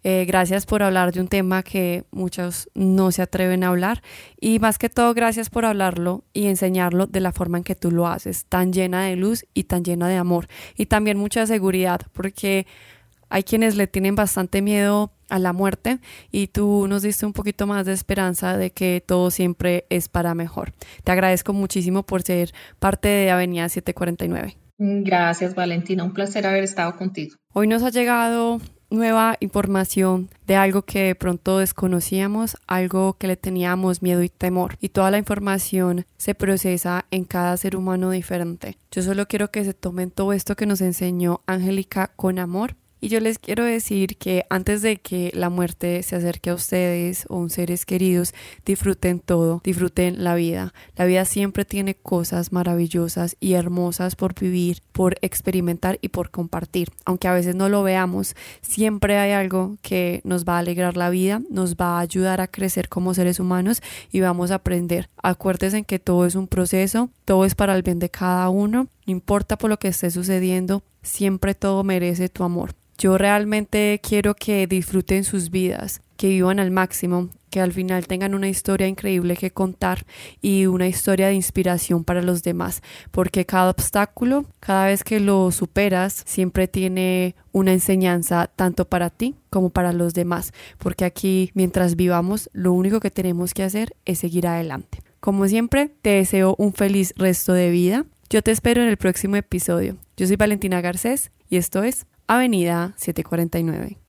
Eh, 0.05 0.27
gracias 0.27 0.67
por 0.67 0.83
hablar 0.83 1.13
de 1.13 1.21
un 1.21 1.29
tema 1.29 1.63
que 1.63 2.05
muchos 2.13 2.69
no 2.75 3.11
se 3.11 3.23
atreven 3.23 3.65
a 3.65 3.69
hablar 3.69 4.03
y 4.39 4.59
más 4.61 4.79
que 4.79 4.89
todo 4.89 5.13
gracias 5.13 5.51
por 5.51 5.65
hablarlo 5.65 6.23
y 6.33 6.47
enseñarlo 6.47 7.07
de 7.07 7.21
la 7.21 7.33
forma 7.33 7.59
en 7.59 7.65
que 7.65 7.75
tú 7.75 7.91
lo 7.91 8.07
haces, 8.07 8.45
tan 8.45 8.73
llena 8.73 9.05
de 9.05 9.17
luz 9.17 9.45
y 9.55 9.65
tan 9.65 9.83
llena 9.83 10.07
de 10.07 10.17
amor 10.17 10.47
y 10.77 10.87
también 10.87 11.19
mucha 11.19 11.47
seguridad 11.47 12.03
porque 12.13 12.67
hay 13.29 13.43
quienes 13.43 13.75
le 13.75 13.89
tienen 13.89 14.15
bastante 14.15 14.63
miedo 14.63 15.11
a 15.29 15.39
la 15.39 15.53
muerte 15.53 15.99
y 16.31 16.49
tú 16.49 16.87
nos 16.89 17.03
diste 17.03 17.27
un 17.27 17.33
poquito 17.33 17.67
más 17.67 17.87
de 17.87 17.93
esperanza 17.93 18.57
de 18.57 18.71
que 18.71 19.03
todo 19.05 19.31
siempre 19.31 19.87
es 19.91 20.09
para 20.09 20.35
mejor. 20.35 20.73
Te 21.05 21.13
agradezco 21.13 21.53
muchísimo 21.53 22.05
por 22.05 22.23
ser 22.23 22.53
parte 22.79 23.09
de 23.09 23.31
Avenida 23.31 23.69
749. 23.69 24.57
Gracias 24.79 25.55
Valentina, 25.55 26.05
un 26.05 26.13
placer 26.13 26.47
haber 26.47 26.65
estado 26.65 26.97
contigo. 26.97 27.37
Hoy 27.53 27.67
nos 27.67 27.83
ha 27.83 27.91
llegado 27.91 28.61
nueva 28.91 29.37
información 29.41 30.31
de 30.47 30.57
algo 30.57 30.83
que 30.83 31.03
de 31.03 31.15
pronto 31.15 31.59
desconocíamos, 31.59 32.57
algo 32.67 33.15
que 33.19 33.27
le 33.27 33.37
teníamos 33.37 34.03
miedo 34.03 34.23
y 34.23 34.29
temor. 34.29 34.77
Y 34.81 34.91
toda 34.91 35.11
la 35.11 35.19
información 35.19 36.07
se 36.17 36.35
procesa 36.35 37.07
en 37.11 37.25
cada 37.25 37.57
ser 37.57 37.77
humano 37.77 38.11
diferente. 38.11 38.79
Yo 38.91 39.03
solo 39.03 39.27
quiero 39.27 39.51
que 39.51 39.65
se 39.65 39.75
tomen 39.75 40.11
todo 40.11 40.33
esto 40.33 40.57
que 40.57 40.67
nos 40.67 40.81
enseñó 40.81 41.43
Angélica 41.47 42.13
con 42.17 42.39
amor 42.39 42.77
y 43.01 43.09
yo 43.09 43.21
les 43.21 43.39
quiero 43.39 43.65
decir 43.65 44.17
que 44.17 44.45
antes 44.51 44.83
de 44.83 44.97
que 44.97 45.31
la 45.35 45.51
muerte 45.51 46.03
se 46.03 46.17
acerque 46.17 46.51
a 46.51 46.55
ustedes 46.55 47.27
o 47.29 47.45
a 47.45 47.49
seres 47.49 47.87
queridos, 47.87 48.35
disfruten 48.65 49.21
todo, 49.21 49.61
disfruten 49.65 50.25
la 50.25 50.35
vida. 50.35 50.75
La 50.97 51.05
vida 51.05 51.25
siempre 51.25 51.65
tiene 51.65 51.95
cosas 51.95 52.53
maravillosas 52.53 53.37
y 53.41 53.55
hermosas 53.55 54.17
por 54.17 54.35
vivir, 54.35 54.83
por 54.93 55.17
experimentar 55.23 55.99
y 56.03 56.09
por 56.09 56.31
compartir. 56.31 56.89
Aunque 57.05 57.29
a 57.29 57.33
veces 57.33 57.55
no 57.55 57.69
lo 57.69 57.83
veamos, 57.83 58.35
siempre 58.63 59.19
hay 59.19 59.33
algo 59.33 59.77
que 59.83 60.21
nos 60.25 60.45
va 60.45 60.57
a 60.57 60.59
alegrar 60.61 60.97
la 60.97 61.11
vida, 61.11 61.41
nos 61.51 61.77
va 61.77 61.99
a 61.99 62.01
ayudar 62.01 62.41
a 62.41 62.49
crecer 62.49 62.89
como 62.89 63.15
seres 63.15 63.41
humanos 63.41 63.83
y 64.11 64.21
vamos 64.21 64.51
a 64.51 64.57
aprender. 64.57 65.09
Acuérdense 65.23 65.85
que 65.85 65.99
todo 65.99 66.27
es 66.27 66.35
un 66.35 66.49
proceso, 66.49 67.11
todo 67.25 67.45
es 67.45 67.55
para 67.55 67.75
el 67.75 67.83
bien 67.83 67.99
de 67.99 68.11
cada 68.11 68.49
uno, 68.49 68.89
no 69.07 69.13
importa 69.13 69.57
por 69.57 69.71
lo 69.71 69.79
que 69.79 69.89
esté 69.89 70.11
sucediendo, 70.11 70.83
siempre 71.03 71.55
todo 71.55 71.85
merece 71.85 72.29
tu 72.29 72.45
amor. 72.45 72.78
Yo 72.99 73.17
realmente 73.17 74.01
quiero 74.03 74.35
que 74.35 74.67
disfruten 74.67 75.23
sus 75.23 75.51
vidas, 75.51 76.03
que 76.17 76.27
vivan 76.27 76.59
al 76.59 76.73
máximo, 76.73 77.29
que 77.49 77.61
al 77.61 77.73
final 77.73 78.09
tengan 78.09 78.35
una 78.35 78.49
historia 78.49 78.89
increíble 78.89 79.37
que 79.37 79.53
contar 79.53 80.05
y 80.43 80.67
una 80.67 80.89
historia 80.89 81.29
de 81.29 81.35
inspiración 81.35 82.03
para 82.03 82.23
los 82.23 82.43
demás, 82.43 82.83
porque 83.13 83.47
cada 83.47 83.71
obstáculo, 83.71 84.47
cada 84.59 84.87
vez 84.87 85.05
que 85.05 85.21
lo 85.21 85.53
superas, 85.53 86.25
siempre 86.27 86.67
tiene 86.67 87.37
una 87.53 87.73
enseñanza 87.73 88.51
tanto 88.57 88.85
para 88.85 89.11
ti 89.11 89.37
como 89.49 89.71
para 89.71 89.93
los 89.93 90.13
demás, 90.13 90.53
porque 90.79 91.05
aquí 91.05 91.53
mientras 91.55 91.95
vivamos 91.95 92.51
lo 92.53 92.73
único 92.73 92.99
que 92.99 93.13
tenemos 93.13 93.55
que 93.55 93.63
hacer 93.63 93.95
es 94.07 94.19
seguir 94.19 94.49
adelante. 94.49 95.03
Como 95.21 95.47
siempre, 95.47 95.93
te 96.03 96.11
deseo 96.11 96.57
un 96.59 96.73
feliz 96.73 97.15
resto 97.17 97.53
de 97.53 97.71
vida. 97.71 98.07
Yo 98.29 98.43
te 98.43 98.51
espero 98.51 98.83
en 98.83 98.89
el 98.89 98.97
próximo 98.97 99.37
episodio. 99.37 99.97
Yo 100.17 100.27
soy 100.27 100.35
Valentina 100.35 100.81
Garcés 100.81 101.31
y 101.49 101.59
esto 101.59 101.85
es 101.85 102.05
Avenida 102.29 102.93
749. 102.99 104.08